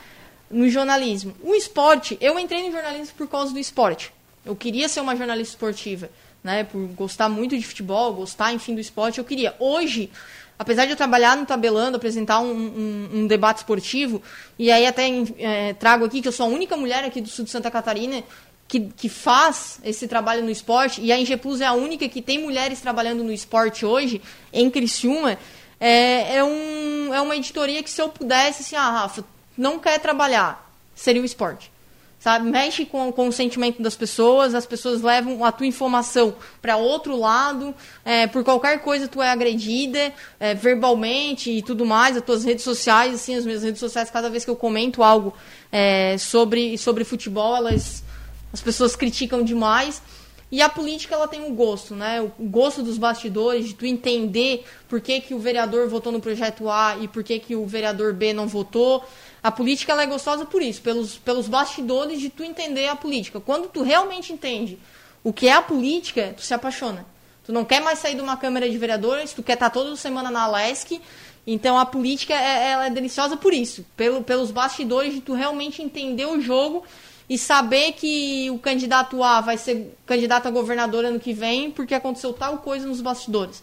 no 0.50 0.68
jornalismo. 0.70 1.36
O 1.44 1.54
esporte, 1.54 2.18
eu 2.20 2.40
entrei 2.40 2.66
no 2.66 2.72
jornalismo 2.72 3.16
por 3.18 3.28
causa 3.28 3.54
do 3.54 3.60
esporte. 3.60 4.12
Eu 4.48 4.56
queria 4.56 4.88
ser 4.88 5.02
uma 5.02 5.16
jornalista 5.16 5.54
esportiva, 5.54 6.10
né? 6.44 6.64
Por 6.64 6.88
gostar 6.90 7.28
muito 7.28 7.58
de 7.58 7.66
futebol, 7.66 8.14
gostar, 8.14 8.54
enfim, 8.54 8.74
do 8.74 8.80
esporte, 8.80 9.18
eu 9.20 9.26
queria. 9.26 9.54
Hoje, 9.60 10.10
apesar 10.58 10.86
de 10.86 10.92
eu 10.92 10.98
trabalhar 10.98 11.36
no 11.36 11.46
tabelando, 11.46 11.98
apresentar 11.98 12.40
um, 12.40 12.52
um, 12.52 13.10
um 13.14 13.28
debate 13.28 13.58
esportivo, 13.58 14.22
e 14.58 14.72
aí 14.72 14.86
até 14.86 15.08
é, 15.38 15.74
trago 15.74 16.06
aqui 16.06 16.22
que 16.22 16.28
eu 16.28 16.32
sou 16.32 16.46
a 16.46 16.50
única 16.50 16.78
mulher 16.78 17.04
aqui 17.04 17.20
do 17.20 17.28
sul 17.28 17.44
de 17.44 17.52
Santa 17.52 17.70
Catarina 17.70 18.24
que, 18.68 18.80
que 18.80 19.10
faz 19.10 19.80
esse 19.84 20.08
trabalho 20.08 20.44
no 20.44 20.50
esporte, 20.50 21.02
e 21.02 21.12
a 21.12 21.20
Inge 21.20 21.38
Plus 21.38 21.62
é 21.62 21.66
a 21.66 21.74
única 21.74 22.08
que 22.10 22.22
tem 22.22 22.38
mulheres 22.38 22.82
trabalhando 22.82 23.24
no 23.24 23.32
esporte 23.32 23.86
hoje, 23.86 24.22
em 24.52 24.70
Criciúma, 24.70 25.38
é, 25.80 26.38
é, 26.38 26.44
um, 26.44 27.14
é 27.14 27.22
uma 27.22 27.36
editoria 27.36 27.84
que 27.84 27.90
se 27.90 28.02
eu 28.02 28.10
pudesse, 28.10 28.62
assim, 28.62 28.76
ah, 28.76 28.90
Rafa, 28.90 29.24
não 29.58 29.80
quer 29.80 30.00
trabalhar, 30.00 30.72
seria 30.96 31.22
o 31.22 31.26
esporte. 31.26 31.72
Sabe? 32.20 32.50
Mexe 32.50 32.84
com, 32.86 33.12
com 33.12 33.28
o 33.28 33.32
sentimento 33.32 33.82
das 33.82 33.96
pessoas, 33.96 34.56
as 34.56 34.66
pessoas 34.66 35.02
levam 35.02 35.46
a 35.46 35.52
tua 35.52 35.68
informação 35.68 36.36
para 36.62 36.76
outro 36.76 37.16
lado, 37.16 37.76
é, 38.04 38.26
por 38.26 38.44
qualquer 38.44 38.82
coisa 38.82 39.08
tu 39.08 39.22
é 39.22 39.30
agredida, 39.30 40.12
é, 40.40 40.56
verbalmente 40.56 41.52
e 41.52 41.62
tudo 41.62 41.86
mais, 41.86 42.18
as 42.18 42.24
tuas 42.24 42.44
redes 42.44 42.64
sociais, 42.64 43.14
assim, 43.14 43.36
as 43.36 43.46
minhas 43.46 43.62
redes 43.62 43.80
sociais, 43.80 44.10
cada 44.10 44.30
vez 44.32 44.44
que 44.44 44.50
eu 44.50 44.56
comento 44.56 45.04
algo 45.04 45.32
é, 45.72 46.18
sobre, 46.18 46.78
sobre 46.78 47.04
futebol, 47.04 47.56
elas 47.56 48.04
as 48.52 48.62
pessoas 48.62 48.96
criticam 48.96 49.44
demais. 49.44 50.02
E 50.50 50.62
a 50.62 50.70
política 50.70 51.14
ela 51.14 51.28
tem 51.28 51.42
um 51.42 51.54
gosto, 51.54 51.94
né? 51.94 52.22
O 52.22 52.32
gosto 52.46 52.82
dos 52.82 52.98
bastidores, 52.98 53.68
de 53.68 53.74
tu 53.74 53.86
entender 53.86 54.64
por 54.88 55.02
que, 55.02 55.20
que 55.20 55.34
o 55.34 55.40
vereador 55.40 55.90
votou 55.90 56.12
no 56.12 56.22
projeto 56.22 56.70
A 56.70 56.98
e 57.02 57.08
por 57.08 57.22
que, 57.22 57.38
que 57.38 57.56
o 57.56 57.66
vereador 57.66 58.14
B 58.14 58.32
não 58.32 58.48
votou. 58.48 59.04
A 59.44 59.52
política 59.52 59.92
ela 59.92 60.04
é 60.04 60.06
gostosa 60.06 60.46
por 60.46 60.62
isso, 60.62 60.82
pelos, 60.82 61.18
pelos 61.18 61.50
bastidores 61.50 62.22
de 62.22 62.30
tu 62.30 62.44
entender 62.44 62.88
a 62.88 62.96
política. 62.96 63.42
Quando 63.42 63.68
tu 63.68 63.84
realmente 63.84 64.32
entende 64.32 64.80
o 65.22 65.34
que 65.34 65.48
é 65.48 65.54
a 65.54 65.62
política, 65.62 66.34
tu 66.36 66.42
se 66.42 66.54
apaixona. 66.54 67.06
Tu 67.46 67.52
não 67.52 67.66
quer 67.66 67.82
mais 67.82 68.00
sair 68.00 68.16
de 68.16 68.22
uma 68.22 68.38
Câmara 68.38 68.70
de 68.70 68.78
Vereadores, 68.78 69.34
tu 69.34 69.44
quer 69.44 69.54
estar 69.54 69.70
toda 69.70 69.96
semana 69.98 70.32
na 70.32 70.44
Alesc. 70.44 71.02
Então 71.46 71.78
a 71.78 71.86
política 71.86 72.34
é, 72.34 72.72
ela 72.72 72.88
é 72.88 72.90
deliciosa 72.90 73.36
por 73.36 73.54
isso, 73.54 73.86
pelo, 73.96 74.22
pelos 74.22 74.52
bastidores 74.52 75.14
de 75.14 75.22
tu 75.22 75.34
realmente 75.34 75.82
entender 75.82 76.26
o 76.26 76.42
jogo 76.42 76.84
e 77.30 77.38
saber 77.38 77.94
que 77.94 78.50
o 78.52 78.60
candidato 78.60 79.22
A 79.22 79.42
vai 79.42 79.58
ser 79.58 79.98
candidato 80.06 80.48
a 80.48 80.52
governador 80.52 81.04
ano 81.04 81.20
que 81.20 81.34
vem 81.34 81.70
porque 81.72 81.94
aconteceu 81.94 82.32
tal 82.34 82.60
coisa 82.60 82.88
nos 82.88 83.02
bastidores. 83.02 83.62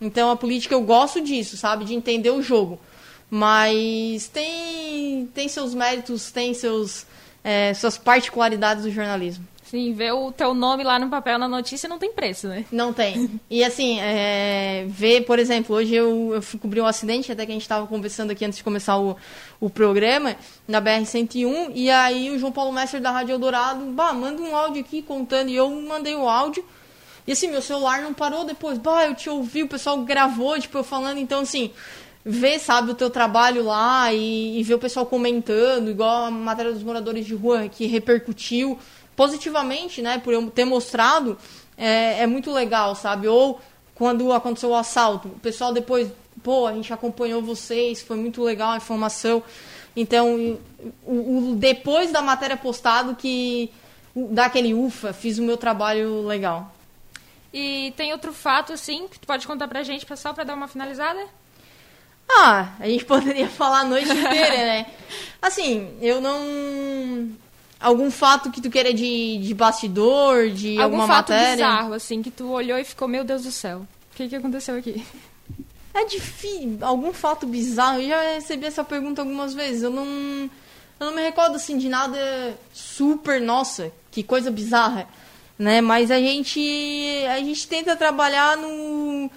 Então 0.00 0.30
a 0.30 0.36
política 0.36 0.74
eu 0.74 0.82
gosto 0.82 1.20
disso, 1.20 1.56
sabe? 1.56 1.84
De 1.84 1.94
entender 1.94 2.30
o 2.30 2.42
jogo. 2.42 2.80
Mas 3.30 4.28
tem, 4.28 5.26
tem 5.34 5.48
seus 5.48 5.74
méritos, 5.74 6.30
tem 6.30 6.52
seus, 6.52 7.06
é, 7.42 7.72
suas 7.74 7.96
particularidades 7.96 8.84
do 8.84 8.90
jornalismo. 8.90 9.46
Sim, 9.72 9.94
ver 9.94 10.12
o 10.12 10.30
teu 10.30 10.52
nome 10.52 10.84
lá 10.84 10.98
no 10.98 11.08
papel 11.08 11.38
na 11.38 11.48
notícia 11.48 11.88
não 11.88 11.98
tem 11.98 12.12
preço, 12.12 12.46
né? 12.46 12.66
Não 12.70 12.92
tem. 12.92 13.40
E 13.48 13.64
assim, 13.64 13.98
é, 14.00 14.84
ver, 14.86 15.22
por 15.22 15.38
exemplo, 15.38 15.74
hoje 15.74 15.94
eu, 15.94 16.32
eu 16.34 16.42
fui 16.42 16.60
cobrir 16.60 16.82
um 16.82 16.86
acidente, 16.86 17.32
até 17.32 17.46
que 17.46 17.52
a 17.52 17.54
gente 17.54 17.62
estava 17.62 17.86
conversando 17.86 18.32
aqui 18.32 18.44
antes 18.44 18.58
de 18.58 18.64
começar 18.64 18.98
o, 18.98 19.16
o 19.58 19.70
programa, 19.70 20.36
na 20.68 20.78
BR-101, 20.78 21.72
e 21.74 21.90
aí 21.90 22.30
o 22.30 22.38
João 22.38 22.52
Paulo 22.52 22.70
Mestre 22.70 23.00
da 23.00 23.10
Rádio 23.10 23.32
Eldorado, 23.32 23.86
bah, 23.86 24.12
manda 24.12 24.42
um 24.42 24.54
áudio 24.54 24.82
aqui 24.82 25.00
contando, 25.00 25.48
e 25.48 25.56
eu 25.56 25.70
mandei 25.70 26.14
o 26.14 26.28
áudio, 26.28 26.62
e 27.26 27.32
assim, 27.32 27.48
meu 27.48 27.62
celular 27.62 28.02
não 28.02 28.12
parou 28.12 28.44
depois, 28.44 28.76
bah, 28.76 29.06
eu 29.06 29.14
te 29.14 29.30
ouvi, 29.30 29.62
o 29.62 29.68
pessoal 29.68 29.96
gravou, 30.02 30.60
tipo, 30.60 30.76
eu 30.76 30.84
falando, 30.84 31.16
então 31.16 31.40
assim, 31.40 31.70
ver, 32.22 32.58
sabe, 32.58 32.90
o 32.90 32.94
teu 32.94 33.08
trabalho 33.08 33.64
lá 33.64 34.12
e, 34.12 34.60
e 34.60 34.62
ver 34.62 34.74
o 34.74 34.78
pessoal 34.78 35.06
comentando, 35.06 35.90
igual 35.90 36.26
a 36.26 36.30
matéria 36.30 36.72
dos 36.72 36.82
moradores 36.82 37.24
de 37.24 37.34
rua 37.34 37.68
que 37.68 37.86
repercutiu, 37.86 38.78
positivamente, 39.22 40.02
né, 40.02 40.18
por 40.18 40.34
eu 40.34 40.50
ter 40.50 40.64
mostrado, 40.64 41.38
é, 41.78 42.22
é 42.22 42.26
muito 42.26 42.50
legal, 42.50 42.96
sabe? 42.96 43.28
Ou 43.28 43.60
quando 43.94 44.32
aconteceu 44.32 44.70
o 44.70 44.74
assalto, 44.74 45.28
o 45.28 45.38
pessoal 45.38 45.72
depois, 45.72 46.10
pô, 46.42 46.66
a 46.66 46.72
gente 46.72 46.92
acompanhou 46.92 47.40
vocês, 47.40 48.02
foi 48.02 48.16
muito 48.16 48.42
legal 48.42 48.72
a 48.72 48.78
informação. 48.78 49.40
Então, 49.94 50.58
o, 51.04 51.50
o 51.50 51.54
depois 51.54 52.10
da 52.10 52.20
matéria 52.20 52.56
postada 52.56 53.14
que 53.14 53.70
dá 54.12 54.46
aquele 54.46 54.74
ufa, 54.74 55.12
fiz 55.12 55.38
o 55.38 55.42
meu 55.44 55.56
trabalho 55.56 56.26
legal. 56.26 56.74
E 57.54 57.94
tem 57.96 58.10
outro 58.10 58.32
fato, 58.32 58.72
assim, 58.72 59.06
que 59.06 59.20
tu 59.20 59.26
pode 59.28 59.46
contar 59.46 59.68
pra 59.68 59.84
gente, 59.84 60.04
só 60.16 60.32
pra 60.32 60.42
dar 60.42 60.54
uma 60.54 60.66
finalizada? 60.66 61.24
Ah, 62.28 62.72
a 62.80 62.88
gente 62.88 63.04
poderia 63.06 63.48
falar 63.48 63.82
a 63.82 63.84
noite 63.84 64.10
inteira, 64.10 64.56
né? 64.56 64.86
Assim, 65.40 65.96
eu 66.00 66.20
não 66.20 67.36
algum 67.82 68.10
fato 68.10 68.50
que 68.50 68.60
tu 68.60 68.70
queira 68.70 68.94
de, 68.94 69.38
de 69.38 69.54
bastidor, 69.54 70.48
de 70.50 70.78
algum 70.78 71.00
alguma 71.00 71.06
fato 71.06 71.32
matéria? 71.32 71.66
bizarro, 71.66 71.92
assim, 71.92 72.22
que 72.22 72.30
tu 72.30 72.48
olhou 72.50 72.78
e 72.78 72.84
ficou, 72.84 73.08
meu 73.08 73.24
Deus 73.24 73.42
do 73.42 73.52
céu. 73.52 73.86
O 74.12 74.16
que, 74.16 74.28
que 74.28 74.36
aconteceu 74.36 74.76
aqui? 74.76 75.04
É 75.94 76.04
difícil. 76.06 76.78
Algum 76.80 77.12
fato 77.12 77.46
bizarro? 77.46 78.00
Eu 78.00 78.08
já 78.08 78.22
recebi 78.34 78.66
essa 78.66 78.82
pergunta 78.82 79.20
algumas 79.20 79.52
vezes. 79.52 79.82
Eu 79.82 79.90
não. 79.90 80.06
Eu 80.98 81.06
não 81.06 81.14
me 81.14 81.22
recordo 81.22 81.56
assim 81.56 81.76
de 81.76 81.88
nada 81.88 82.56
super, 82.72 83.40
nossa, 83.40 83.92
que 84.10 84.22
coisa 84.22 84.50
bizarra. 84.50 85.08
Né? 85.58 85.80
Mas 85.80 86.10
a 86.10 86.18
gente. 86.18 86.60
A 87.28 87.38
gente 87.38 87.66
tenta 87.68 87.94
trabalhar 87.94 88.56
no. 88.56 89.30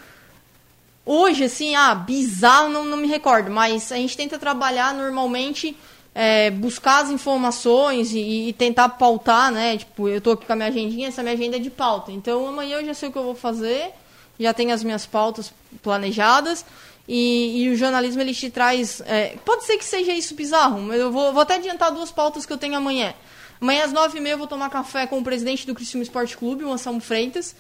Hoje, 1.06 1.44
assim, 1.44 1.76
ah, 1.76 1.94
bizarro 1.94 2.70
não, 2.70 2.84
não 2.84 2.98
me 2.98 3.08
recordo, 3.08 3.52
mas 3.52 3.92
a 3.92 3.96
gente 3.96 4.18
tenta 4.18 4.40
trabalhar 4.40 4.94
normalmente 4.94 5.78
é, 6.18 6.50
buscar 6.50 7.04
as 7.04 7.10
informações 7.10 8.14
e, 8.14 8.48
e, 8.48 8.54
tentar 8.54 8.88
pautar, 8.88 9.52
né? 9.52 9.78
Tipo, 9.78 10.08
eu 10.08 10.22
tô 10.22 10.32
aqui 10.32 10.46
com 10.46 10.54
a 10.54 10.56
minha 10.56 10.70
agendinha, 10.70 11.10
essa 11.10 11.22
minha 11.22 11.36
agenda 11.36 11.58
é 11.58 11.60
de 11.60 11.70
pauta. 11.70 12.10
Então 12.10 12.48
amanhã 12.48 12.78
eu 12.78 12.86
já 12.86 12.94
sei 12.94 13.10
o 13.10 13.12
que 13.12 13.18
eu 13.18 13.24
vou 13.24 13.36
fazer, 13.36 13.92
já 14.40 14.54
tenho 14.54 14.74
as 14.74 14.82
minhas 14.82 15.06
pautas 15.06 15.54
planejadas. 15.84 16.66
E, 17.08 17.64
e 17.64 17.70
o 17.70 17.76
jornalismo 17.76 18.22
ele 18.22 18.34
te 18.34 18.50
traz. 18.50 19.02
É, 19.06 19.36
pode 19.46 19.66
ser 19.66 19.78
que 19.78 19.86
seja 19.86 20.14
isso 20.14 20.34
bizarro, 20.34 20.82
mas 20.82 21.00
eu 21.00 21.12
vou, 21.12 21.34
vou 21.34 21.42
até 21.42 21.56
adiantar 21.56 21.92
duas 21.92 22.12
pautas 22.12 22.46
que 22.46 22.54
eu 22.54 22.58
tenho 22.58 22.78
amanhã. 22.78 23.14
Amanhã 23.60 23.84
às 23.84 23.92
nove 23.92 24.18
e 24.18 24.22
meia 24.22 24.34
eu 24.34 24.38
vou 24.38 24.48
tomar 24.48 24.70
café 24.70 25.06
com 25.06 25.20
o 25.20 25.24
presidente 25.24 25.68
do 25.68 25.76
Criciúma 25.76 26.02
Esporte 26.02 26.36
Clube, 26.36 26.64
o 26.64 26.72
Anselmo 26.72 27.02
Freitas. 27.02 27.56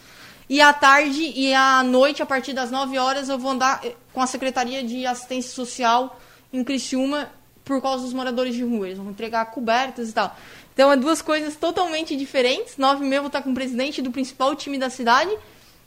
E 0.50 0.62
à 0.62 0.72
tarde 0.72 1.32
e 1.36 1.54
à 1.54 1.84
noite, 1.84 2.24
a 2.24 2.26
partir 2.26 2.54
das 2.54 2.72
9 2.72 2.98
horas, 3.00 3.30
eu 3.30 3.38
vou 3.38 3.52
andar 3.52 3.82
eh, 3.84 3.96
com 4.14 4.22
a 4.22 4.28
Secretaria 4.28 4.84
de 4.84 5.06
Assistência 5.06 5.52
Social 5.52 6.20
em 6.54 6.64
Criciúma 6.64 7.30
por 7.66 7.82
causa 7.82 8.04
dos 8.04 8.14
moradores 8.14 8.56
de 8.56 8.64
rua. 8.64 8.88
Eles 8.88 8.98
vão 8.98 9.10
entregar 9.10 9.44
cobertas 9.48 10.10
e 10.10 10.14
tal. 10.14 10.38
Então, 10.74 10.92
é 10.92 10.96
duas 10.96 11.22
coisas 11.22 11.56
totalmente 11.56 12.16
diferentes. 12.16 12.78
Nove 12.78 13.04
e 13.04 13.08
meia 13.08 13.18
eu 13.18 13.24
vou 13.24 13.28
estar 13.28 13.42
com 13.42 13.52
o 13.52 13.54
presidente 13.54 14.02
do 14.02 14.12
principal 14.12 14.56
time 14.56 14.78
da 14.78 14.90
cidade. 14.90 15.36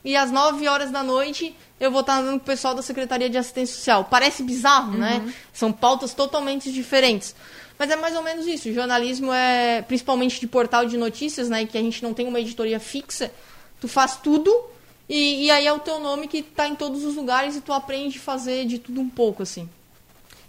E 0.04 0.16
às 0.16 0.30
nove 0.30 0.66
horas 0.68 0.90
da 0.90 1.02
noite 1.02 1.54
eu 1.80 1.90
vou 1.90 2.00
estar 2.00 2.18
andando 2.18 2.38
com 2.38 2.44
o 2.44 2.46
pessoal 2.46 2.74
da 2.74 2.82
Secretaria 2.82 3.30
de 3.30 3.38
Assistência 3.38 3.76
Social. 3.76 4.04
Parece 4.04 4.42
bizarro, 4.42 4.96
né? 4.96 5.18
uhum. 5.18 5.26
né? 5.26 5.34
São 5.52 5.72
pautas 5.72 6.12
totalmente 6.14 6.72
diferentes. 6.72 7.34
Mas 7.78 7.90
é 7.90 7.96
mais 7.96 8.16
ou 8.16 8.22
menos 8.22 8.46
isso. 8.46 8.68
O 8.68 8.72
jornalismo 8.72 9.32
é, 9.32 9.82
principalmente 9.82 10.40
de 10.40 10.46
portal 10.46 10.84
de 10.84 10.96
notícias, 10.96 11.48
né? 11.48 11.64
Que 11.64 11.78
a 11.78 11.80
gente 11.80 12.02
não 12.02 12.12
tem 12.12 12.26
uma 12.26 12.40
editoria 12.40 12.80
fixa. 12.80 13.30
Tu 13.80 13.86
faz 13.86 14.16
tudo 14.16 14.52
e, 15.08 15.44
e 15.44 15.50
aí 15.50 15.66
é 15.66 15.72
o 15.72 15.78
teu 15.78 15.98
nome 16.00 16.28
que 16.28 16.38
está 16.38 16.68
em 16.68 16.74
todos 16.74 17.04
os 17.04 17.14
lugares 17.14 17.56
e 17.56 17.60
tu 17.60 17.72
aprende 17.72 18.18
a 18.18 18.20
fazer 18.20 18.66
de 18.66 18.78
tudo 18.78 19.00
um 19.00 19.08
pouco, 19.08 19.42
assim. 19.42 19.68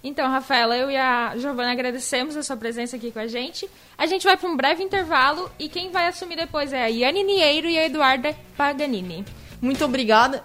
Então, 0.01 0.29
Rafaela, 0.29 0.77
eu 0.77 0.89
e 0.89 0.95
a 0.95 1.33
Giovana 1.35 1.73
agradecemos 1.73 2.37
a 2.37 2.43
sua 2.43 2.55
presença 2.55 2.95
aqui 2.95 3.11
com 3.11 3.19
a 3.19 3.27
gente. 3.27 3.69
A 3.97 4.05
gente 4.05 4.23
vai 4.23 4.37
para 4.37 4.49
um 4.49 4.55
breve 4.55 4.81
intervalo 4.81 5.51
e 5.59 5.67
quem 5.67 5.91
vai 5.91 6.07
assumir 6.07 6.37
depois 6.37 6.71
é 6.71 6.83
a 6.83 6.87
Yane 6.87 7.21
Nieiro 7.21 7.67
e 7.67 7.77
a 7.77 7.85
Eduarda 7.85 8.33
Paganini. 8.55 9.25
Muito 9.61 9.83
obrigada. 9.83 10.41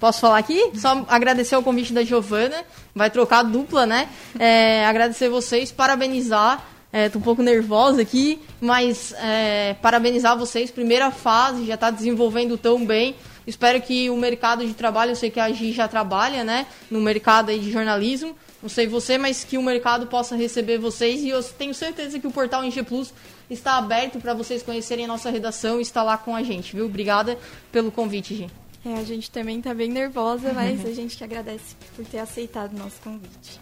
Posso 0.00 0.20
falar 0.20 0.38
aqui? 0.38 0.72
Só 0.74 1.04
agradecer 1.08 1.54
o 1.56 1.62
convite 1.62 1.92
da 1.92 2.02
Giovana. 2.02 2.64
Vai 2.92 3.10
trocar 3.10 3.44
dupla, 3.44 3.86
né? 3.86 4.08
É, 4.38 4.84
agradecer 4.86 5.28
vocês, 5.28 5.70
parabenizar. 5.70 6.66
Estou 6.92 7.20
é, 7.20 7.22
um 7.22 7.24
pouco 7.24 7.42
nervosa 7.42 8.02
aqui, 8.02 8.40
mas 8.60 9.14
é, 9.18 9.76
parabenizar 9.80 10.36
vocês. 10.36 10.70
Primeira 10.70 11.12
fase, 11.12 11.64
já 11.64 11.74
está 11.74 11.90
desenvolvendo 11.90 12.58
tão 12.58 12.84
bem. 12.84 13.14
Espero 13.46 13.80
que 13.80 14.10
o 14.10 14.16
mercado 14.16 14.66
de 14.66 14.74
trabalho, 14.74 15.12
eu 15.12 15.16
sei 15.16 15.30
que 15.30 15.38
a 15.38 15.50
Gi 15.50 15.72
já 15.72 15.86
trabalha, 15.86 16.42
né? 16.42 16.66
No 16.90 17.00
mercado 17.00 17.56
de 17.56 17.70
jornalismo 17.70 18.34
não 18.64 18.68
sei 18.70 18.86
você, 18.86 19.18
mas 19.18 19.44
que 19.44 19.58
o 19.58 19.62
mercado 19.62 20.06
possa 20.06 20.34
receber 20.34 20.78
vocês 20.78 21.20
e 21.20 21.28
eu 21.28 21.42
tenho 21.42 21.74
certeza 21.74 22.18
que 22.18 22.26
o 22.26 22.30
portal 22.30 22.64
NG 22.64 22.82
Plus 22.82 23.12
está 23.50 23.76
aberto 23.76 24.18
para 24.18 24.32
vocês 24.32 24.62
conhecerem 24.62 25.04
a 25.04 25.08
nossa 25.08 25.28
redação 25.28 25.78
e 25.78 25.82
estar 25.82 26.02
lá 26.02 26.16
com 26.16 26.34
a 26.34 26.42
gente, 26.42 26.74
viu? 26.74 26.86
Obrigada 26.86 27.38
pelo 27.70 27.92
convite, 27.92 28.34
Gi. 28.34 28.50
É, 28.82 28.94
a 28.94 29.04
gente 29.04 29.30
também 29.30 29.58
está 29.58 29.74
bem 29.74 29.90
nervosa, 29.90 30.54
mas 30.54 30.80
a 30.88 30.92
gente 30.92 31.14
que 31.14 31.22
agradece 31.22 31.76
por 31.94 32.06
ter 32.06 32.20
aceitado 32.20 32.72
o 32.72 32.78
nosso 32.78 32.98
convite. 33.02 33.60